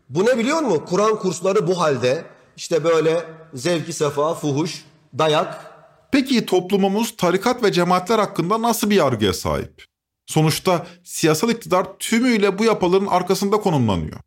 Bu 0.10 0.26
ne 0.26 0.38
biliyor 0.38 0.62
musun? 0.62 0.86
Kur'an 0.90 1.20
kursları 1.20 1.68
bu 1.68 1.80
halde 1.80 2.26
işte 2.58 2.84
böyle 2.84 3.26
zevki 3.54 3.94
sefa, 3.94 4.34
fuhuş, 4.34 4.86
dayak. 5.18 5.66
Peki 6.12 6.46
toplumumuz 6.46 7.16
tarikat 7.18 7.64
ve 7.64 7.72
cemaatler 7.72 8.20
hakkında 8.20 8.62
nasıl 8.62 8.90
bir 8.90 8.96
yargıya 8.96 9.34
sahip? 9.34 9.86
Sonuçta 10.26 10.86
siyasal 11.04 11.50
iktidar 11.50 11.86
tümüyle 12.00 12.60
bu 12.60 12.64
yapıların 12.64 13.08
arkasında 13.08 13.58
konumlanıyor. 13.58 14.20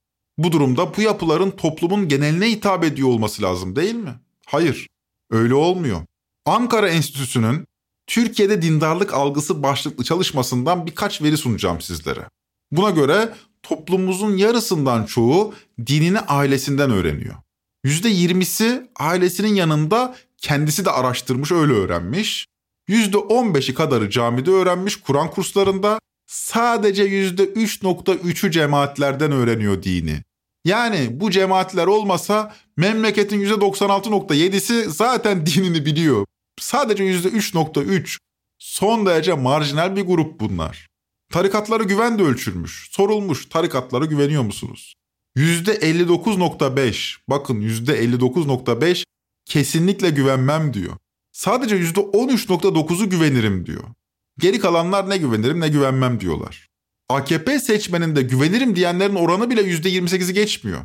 Bu 0.42 0.52
durumda 0.52 0.96
bu 0.96 1.02
yapıların 1.02 1.50
toplumun 1.50 2.08
geneline 2.08 2.50
hitap 2.50 2.84
ediyor 2.84 3.08
olması 3.08 3.42
lazım 3.42 3.76
değil 3.76 3.94
mi? 3.94 4.14
Hayır, 4.46 4.86
öyle 5.30 5.54
olmuyor. 5.54 6.00
Ankara 6.46 6.88
Enstitüsü'nün 6.88 7.66
Türkiye'de 8.06 8.62
dindarlık 8.62 9.14
algısı 9.14 9.62
başlıklı 9.62 10.04
çalışmasından 10.04 10.86
birkaç 10.86 11.22
veri 11.22 11.36
sunacağım 11.36 11.80
sizlere. 11.80 12.28
Buna 12.72 12.90
göre 12.90 13.34
toplumumuzun 13.62 14.36
yarısından 14.36 15.04
çoğu 15.04 15.54
dinini 15.86 16.20
ailesinden 16.20 16.90
öğreniyor. 16.90 17.34
%20'si 17.84 18.88
ailesinin 18.96 19.54
yanında 19.54 20.16
kendisi 20.38 20.84
de 20.84 20.90
araştırmış 20.90 21.52
öyle 21.52 21.72
öğrenmiş. 21.72 22.46
%15'i 22.88 23.74
kadarı 23.74 24.10
camide 24.10 24.50
öğrenmiş 24.50 24.96
Kur'an 24.96 25.30
kurslarında 25.30 25.98
sadece 26.26 27.04
%3.3'ü 27.04 28.50
cemaatlerden 28.50 29.32
öğreniyor 29.32 29.82
dini. 29.82 30.22
Yani 30.64 31.20
bu 31.20 31.30
cemaatler 31.30 31.86
olmasa 31.86 32.54
memleketin 32.76 33.40
%96.7'si 33.40 34.88
zaten 34.88 35.46
dinini 35.46 35.86
biliyor. 35.86 36.26
Sadece 36.60 37.04
%3.3 37.04 38.18
son 38.58 39.06
derece 39.06 39.34
marjinal 39.34 39.96
bir 39.96 40.02
grup 40.02 40.40
bunlar. 40.40 40.88
Tarikatlara 41.32 41.82
güven 41.82 42.18
de 42.18 42.22
ölçülmüş. 42.22 42.88
Sorulmuş 42.90 43.46
tarikatlara 43.46 44.04
güveniyor 44.04 44.42
musunuz? 44.42 44.94
%59.5 45.36 47.16
bakın 47.28 47.60
%59.5 47.60 49.04
kesinlikle 49.44 50.10
güvenmem 50.10 50.74
diyor. 50.74 50.96
Sadece 51.32 51.76
%13.9'u 51.76 53.10
güvenirim 53.10 53.66
diyor. 53.66 53.84
Geri 54.38 54.58
kalanlar 54.58 55.10
ne 55.10 55.16
güvenirim 55.16 55.60
ne 55.60 55.68
güvenmem 55.68 56.20
diyorlar. 56.20 56.68
AKP 57.14 57.58
seçmeninde 57.58 58.22
güvenirim 58.22 58.76
diyenlerin 58.76 59.14
oranı 59.14 59.50
bile 59.50 59.60
%28'i 59.60 60.34
geçmiyor. 60.34 60.80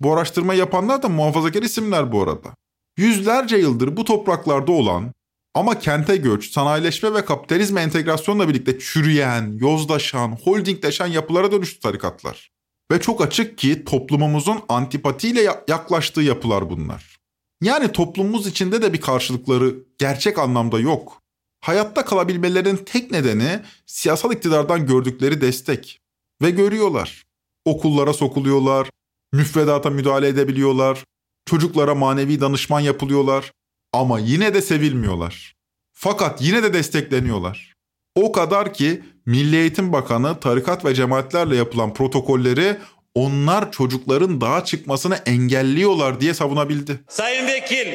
Bu 0.00 0.12
araştırma 0.12 0.54
yapanlar 0.54 1.02
da 1.02 1.08
muhafazakar 1.08 1.62
isimler 1.62 2.12
bu 2.12 2.22
arada. 2.22 2.54
Yüzlerce 2.96 3.56
yıldır 3.56 3.96
bu 3.96 4.04
topraklarda 4.04 4.72
olan 4.72 5.12
ama 5.54 5.78
kente 5.78 6.16
göç, 6.16 6.50
sanayileşme 6.50 7.14
ve 7.14 7.24
kapitalizme 7.24 7.80
entegrasyonla 7.80 8.48
birlikte 8.48 8.78
çürüyen, 8.78 9.58
yozlaşan, 9.60 10.38
holdingleşen 10.44 11.06
yapılara 11.06 11.52
dönüştü 11.52 11.80
tarikatlar. 11.80 12.50
Ve 12.92 13.00
çok 13.00 13.20
açık 13.20 13.58
ki 13.58 13.84
toplumumuzun 13.84 14.60
antipatiyle 14.68 15.42
yaklaştığı 15.68 16.22
yapılar 16.22 16.70
bunlar. 16.70 17.16
Yani 17.62 17.92
toplumumuz 17.92 18.46
içinde 18.46 18.82
de 18.82 18.92
bir 18.92 19.00
karşılıkları 19.00 19.74
gerçek 19.98 20.38
anlamda 20.38 20.80
yok. 20.80 21.21
Hayatta 21.62 22.04
kalabilmelerinin 22.04 22.76
tek 22.76 23.10
nedeni 23.10 23.60
siyasal 23.86 24.32
iktidardan 24.32 24.86
gördükleri 24.86 25.40
destek. 25.40 26.00
Ve 26.42 26.50
görüyorlar. 26.50 27.22
Okullara 27.64 28.12
sokuluyorlar, 28.12 28.90
müfredata 29.32 29.90
müdahale 29.90 30.28
edebiliyorlar, 30.28 31.04
çocuklara 31.46 31.94
manevi 31.94 32.40
danışman 32.40 32.80
yapılıyorlar 32.80 33.52
ama 33.92 34.18
yine 34.18 34.54
de 34.54 34.62
sevilmiyorlar. 34.62 35.54
Fakat 35.92 36.42
yine 36.42 36.62
de 36.62 36.72
destekleniyorlar. 36.72 37.74
O 38.14 38.32
kadar 38.32 38.74
ki 38.74 39.02
Milli 39.26 39.56
Eğitim 39.56 39.92
Bakanı 39.92 40.40
tarikat 40.40 40.84
ve 40.84 40.94
cemaatlerle 40.94 41.56
yapılan 41.56 41.94
protokolleri 41.94 42.76
onlar 43.14 43.72
çocukların 43.72 44.40
dağa 44.40 44.64
çıkmasını 44.64 45.14
engelliyorlar 45.26 46.20
diye 46.20 46.34
savunabildi. 46.34 47.00
Sayın 47.08 47.46
Vekil, 47.46 47.86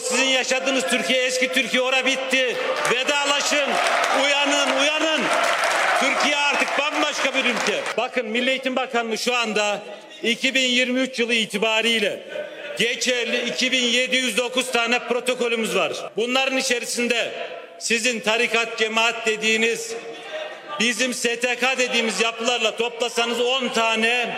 sizin 0.00 0.24
yaşadığınız 0.24 0.84
Türkiye 0.90 1.24
eski 1.24 1.52
Türkiye 1.52 1.82
ora 1.82 2.06
bitti. 2.06 2.56
Vedalaşın, 2.94 3.68
uyanın, 4.24 4.80
uyanın. 4.80 5.20
Türkiye 6.00 6.36
artık 6.36 6.68
bambaşka 6.78 7.34
bir 7.34 7.44
ülke. 7.44 7.80
Bakın 7.96 8.26
Milli 8.26 8.50
Eğitim 8.50 8.76
Bakanlığı 8.76 9.18
şu 9.18 9.36
anda 9.36 9.82
2023 10.22 11.18
yılı 11.18 11.34
itibariyle 11.34 12.20
geçerli 12.78 13.48
2709 13.48 14.70
tane 14.70 14.98
protokolümüz 14.98 15.76
var. 15.76 15.92
Bunların 16.16 16.58
içerisinde 16.58 17.32
sizin 17.78 18.20
tarikat, 18.20 18.78
cemaat 18.78 19.26
dediğiniz 19.26 19.94
bizim 20.80 21.14
STK 21.14 21.78
dediğimiz 21.78 22.20
yapılarla 22.20 22.76
toplasanız 22.76 23.40
10 23.40 23.68
tane 23.68 24.36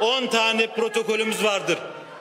10 0.00 0.26
tane 0.26 0.66
protokolümüz 0.66 1.44
vardır. 1.44 1.78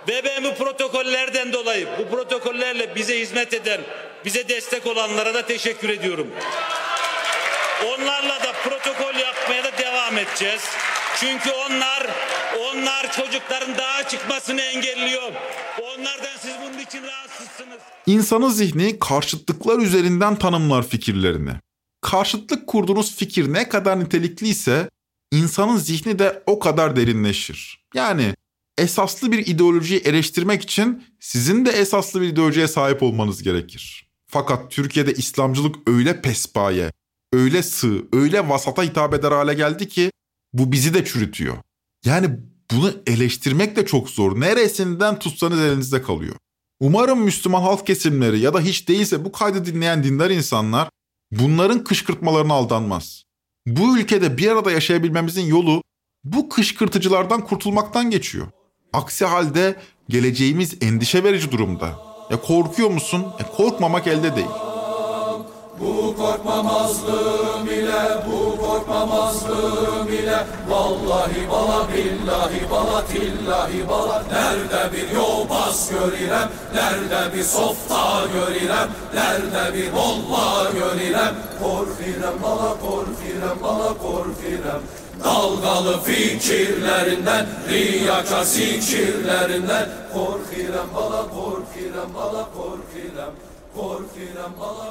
Ve 0.07 0.55
protokollerden 0.57 1.53
dolayı, 1.53 1.87
bu 1.99 2.15
protokollerle 2.15 2.95
bize 2.95 3.19
hizmet 3.19 3.53
eden, 3.53 3.81
bize 4.25 4.49
destek 4.49 4.87
olanlara 4.87 5.33
da 5.33 5.45
teşekkür 5.45 5.89
ediyorum. 5.89 6.27
Onlarla 7.85 8.43
da 8.43 8.51
protokol 8.63 9.19
yapmaya 9.19 9.63
da 9.63 9.77
devam 9.77 10.17
edeceğiz. 10.17 10.61
Çünkü 11.19 11.51
onlar 11.51 12.07
onlar 12.59 13.11
çocukların 13.11 13.77
dağa 13.77 14.09
çıkmasını 14.09 14.61
engelliyor. 14.61 15.31
Onlardan 15.81 16.37
siz 16.39 16.53
bunun 16.63 16.79
için 16.79 17.03
rahatsızsınız. 17.03 17.79
İnsanın 18.05 18.49
zihni 18.49 18.99
karşıtlıklar 18.99 19.79
üzerinden 19.79 20.35
tanımlar 20.35 20.87
fikirlerini. 20.87 21.51
Karşıtlık 22.01 22.67
kurduğunuz 22.67 23.15
fikir 23.15 23.53
ne 23.53 23.69
kadar 23.69 23.99
nitelikliyse 23.99 24.89
insanın 25.31 25.77
zihni 25.77 26.19
de 26.19 26.43
o 26.45 26.59
kadar 26.59 26.95
derinleşir. 26.95 27.85
Yani 27.93 28.33
esaslı 28.77 29.31
bir 29.31 29.47
ideolojiyi 29.47 29.99
eleştirmek 29.99 30.61
için 30.61 31.03
sizin 31.19 31.65
de 31.65 31.69
esaslı 31.69 32.21
bir 32.21 32.27
ideolojiye 32.27 32.67
sahip 32.67 33.03
olmanız 33.03 33.43
gerekir. 33.43 34.09
Fakat 34.27 34.71
Türkiye'de 34.71 35.13
İslamcılık 35.13 35.75
öyle 35.89 36.21
pespaye, 36.21 36.91
öyle 37.33 37.63
sığ, 37.63 38.05
öyle 38.13 38.49
vasata 38.49 38.83
hitap 38.83 39.13
eder 39.13 39.31
hale 39.31 39.53
geldi 39.53 39.87
ki 39.87 40.11
bu 40.53 40.71
bizi 40.71 40.93
de 40.93 41.05
çürütüyor. 41.05 41.57
Yani 42.05 42.29
bunu 42.71 42.93
eleştirmek 43.07 43.75
de 43.75 43.85
çok 43.85 44.09
zor. 44.09 44.39
Neresinden 44.39 45.19
tutsanız 45.19 45.59
elinizde 45.59 46.01
kalıyor. 46.01 46.35
Umarım 46.79 47.21
Müslüman 47.21 47.61
halk 47.61 47.87
kesimleri 47.87 48.39
ya 48.39 48.53
da 48.53 48.61
hiç 48.61 48.87
değilse 48.87 49.25
bu 49.25 49.31
kaydı 49.31 49.65
dinleyen 49.65 50.03
dindar 50.03 50.29
insanlar 50.29 50.89
bunların 51.31 51.83
kışkırtmalarına 51.83 52.53
aldanmaz. 52.53 53.23
Bu 53.67 53.97
ülkede 53.97 54.37
bir 54.37 54.47
arada 54.47 54.71
yaşayabilmemizin 54.71 55.45
yolu 55.45 55.83
bu 56.23 56.49
kışkırtıcılardan 56.49 57.45
kurtulmaktan 57.45 58.11
geçiyor. 58.11 58.47
Aksi 58.95 59.25
halde 59.25 59.75
geleceğimiz 60.09 60.77
endişe 60.81 61.23
verici 61.23 61.51
durumda. 61.51 61.89
Ya 62.29 62.41
korkuyor 62.41 62.89
musun? 62.89 63.25
E 63.39 63.57
korkmamak 63.57 64.07
elde 64.07 64.35
değil. 64.35 64.47
Bu 65.79 66.15
korkmamazlığım 66.17 67.67
ile, 67.67 68.23
bu 68.27 68.57
korkmamazlığım 68.61 70.07
ile 70.07 70.47
Vallahi 70.69 71.49
bala 71.51 71.87
billahi 71.93 72.71
bala 72.71 73.05
tillahi 73.05 73.89
bala 73.89 74.23
Nerede 74.31 74.93
bir 74.93 75.15
yobaz 75.15 75.91
görürem, 75.91 76.49
nerede 76.75 77.37
bir 77.37 77.43
softa 77.43 78.21
görürem 78.33 78.89
Nerede 79.13 79.77
bir 79.77 79.91
molla 79.91 80.71
görürem 80.71 81.35
Korfirem 81.63 82.43
bala 82.43 82.69
korfirem 82.79 83.57
bala 83.63 83.97
korfirem 83.97 84.81
Dalgalı 85.23 86.03
fikirlerinden, 86.03 87.47
riyakar 87.69 88.43
zikirlerinden 88.43 89.89
Korfirem 90.13 90.93
bala 90.95 91.29
korfirem 91.29 92.13
bala 92.15 92.49
korfirem 92.53 93.33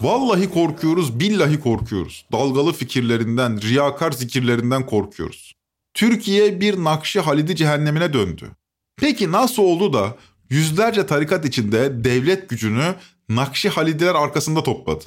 Vallahi 0.02 0.50
korkuyoruz, 0.50 1.20
billahi 1.20 1.60
korkuyoruz. 1.60 2.26
Dalgalı 2.32 2.72
fikirlerinden, 2.72 3.60
riyakar 3.62 4.12
zikirlerinden 4.12 4.86
korkuyoruz. 4.86 5.54
Türkiye 5.94 6.60
bir 6.60 6.84
Nakşi 6.84 7.20
Halidi 7.20 7.56
cehennemine 7.56 8.12
döndü. 8.12 8.50
Peki 8.96 9.32
nasıl 9.32 9.62
oldu 9.62 9.92
da 9.92 10.16
yüzlerce 10.50 11.06
tarikat 11.06 11.44
içinde 11.44 12.04
devlet 12.04 12.48
gücünü 12.48 12.94
Nakşi 13.28 13.68
Halidiler 13.68 14.14
arkasında 14.14 14.62
topladı? 14.62 15.04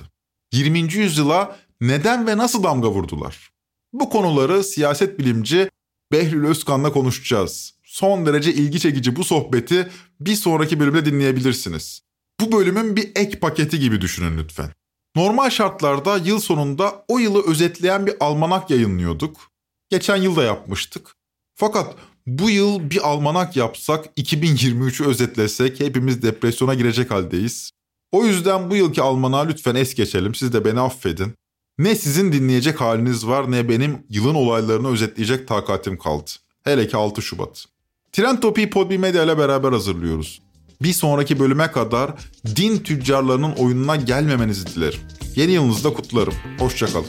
20. 0.52 0.80
yüzyıla 0.80 1.56
neden 1.82 2.28
ve 2.28 2.38
nasıl 2.38 2.64
damga 2.64 2.90
vurdular? 2.90 3.50
Bu 3.94 4.10
konuları 4.10 4.64
siyaset 4.64 5.20
bilimci 5.20 5.70
Behlül 6.12 6.48
Özkan'la 6.48 6.92
konuşacağız. 6.92 7.74
Son 7.84 8.26
derece 8.26 8.54
ilgi 8.54 8.80
çekici 8.80 9.16
bu 9.16 9.24
sohbeti 9.24 9.90
bir 10.20 10.36
sonraki 10.36 10.80
bölümde 10.80 11.06
dinleyebilirsiniz. 11.06 12.02
Bu 12.40 12.52
bölümün 12.52 12.96
bir 12.96 13.12
ek 13.16 13.40
paketi 13.40 13.80
gibi 13.80 14.02
düşünün 14.02 14.38
lütfen. 14.38 14.72
Normal 15.16 15.50
şartlarda 15.50 16.18
yıl 16.18 16.40
sonunda 16.40 17.06
o 17.08 17.20
yılı 17.20 17.48
özetleyen 17.48 18.08
bir 18.08 18.16
almanak 18.20 18.70
yayınlıyorduk. 18.70 19.52
Geçen 19.90 20.16
yıl 20.16 20.36
da 20.36 20.44
yapmıştık. 20.44 21.16
Fakat 21.56 21.96
bu 22.28 22.50
yıl 22.50 22.90
bir 22.90 23.08
almanak 23.10 23.56
yapsak 23.56 24.06
2023'ü 24.18 25.06
özetlesek 25.06 25.80
hepimiz 25.80 26.22
depresyona 26.22 26.74
girecek 26.74 27.12
haldeyiz. 27.12 27.72
O 28.12 28.26
yüzden 28.26 28.70
bu 28.70 28.76
yılki 28.76 29.02
almanağı 29.02 29.48
lütfen 29.48 29.76
es 29.76 29.96
geçelim. 29.96 30.36
Siz 30.36 30.54
de 30.54 30.66
beni 30.66 30.80
affedin. 30.80 31.34
Ne 31.80 31.96
sizin 31.96 32.32
dinleyecek 32.32 32.82
haliniz 32.82 33.28
var 33.28 33.52
ne 33.52 33.70
benim 33.70 33.98
yılın 34.10 34.36
olaylarını 34.36 34.88
özetleyecek 34.88 35.48
takatim 35.48 35.98
kaldı. 35.98 36.32
Hele 36.64 36.88
ki 36.88 36.98
6 36.98 37.22
Şubat. 37.22 37.66
Trend 38.12 38.38
Topi'yi 38.38 38.70
Podbi 38.70 38.98
Medya 38.98 39.24
ile 39.24 39.38
beraber 39.38 39.72
hazırlıyoruz. 39.72 40.42
Bir 40.82 40.94
sonraki 40.94 41.40
bölüme 41.40 41.72
kadar 41.72 42.12
din 42.56 42.78
tüccarlarının 42.78 43.52
oyununa 43.52 43.96
gelmemenizi 43.96 44.68
dilerim. 44.76 45.00
Yeni 45.36 45.52
yılınızda 45.52 45.94
kutlarım. 45.94 46.34
Hoşçakalın. 46.60 47.06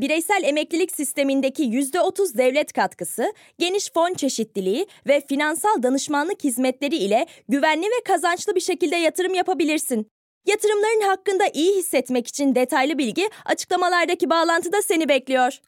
Bireysel 0.00 0.42
emeklilik 0.44 0.92
sistemindeki 0.92 1.62
%30 1.62 2.38
devlet 2.38 2.72
katkısı, 2.72 3.32
geniş 3.58 3.92
fon 3.92 4.14
çeşitliliği 4.14 4.86
ve 5.06 5.22
finansal 5.28 5.82
danışmanlık 5.82 6.44
hizmetleri 6.44 6.96
ile 6.96 7.26
güvenli 7.48 7.86
ve 7.86 8.04
kazançlı 8.04 8.54
bir 8.54 8.60
şekilde 8.60 8.96
yatırım 8.96 9.34
yapabilirsin. 9.34 10.06
Yatırımların 10.46 11.08
hakkında 11.08 11.44
iyi 11.54 11.76
hissetmek 11.76 12.26
için 12.26 12.54
detaylı 12.54 12.98
bilgi 12.98 13.30
açıklamalardaki 13.44 14.30
bağlantıda 14.30 14.82
seni 14.82 15.08
bekliyor. 15.08 15.58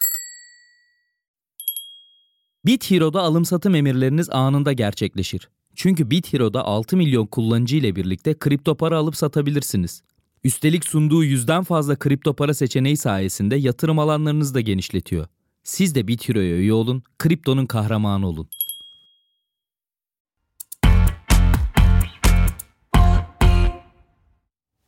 BitHero'da 2.66 3.20
alım 3.22 3.44
satım 3.44 3.74
emirleriniz 3.74 4.30
anında 4.30 4.72
gerçekleşir. 4.72 5.48
Çünkü 5.74 6.10
BitHero'da 6.10 6.64
6 6.64 6.96
milyon 6.96 7.26
kullanıcı 7.26 7.76
ile 7.76 7.96
birlikte 7.96 8.38
kripto 8.38 8.74
para 8.74 8.96
alıp 8.96 9.16
satabilirsiniz. 9.16 10.02
Üstelik 10.44 10.84
sunduğu 10.84 11.24
yüzden 11.24 11.64
fazla 11.64 11.96
kripto 11.96 12.34
para 12.34 12.54
seçeneği 12.54 12.96
sayesinde 12.96 13.56
yatırım 13.56 13.98
alanlarınızı 13.98 14.54
da 14.54 14.60
genişletiyor. 14.60 15.26
Siz 15.62 15.94
de 15.94 16.08
BitHero'ya 16.08 16.56
üye 16.56 16.72
olun, 16.72 17.02
kriptonun 17.18 17.66
kahramanı 17.66 18.28
olun. 18.28 18.48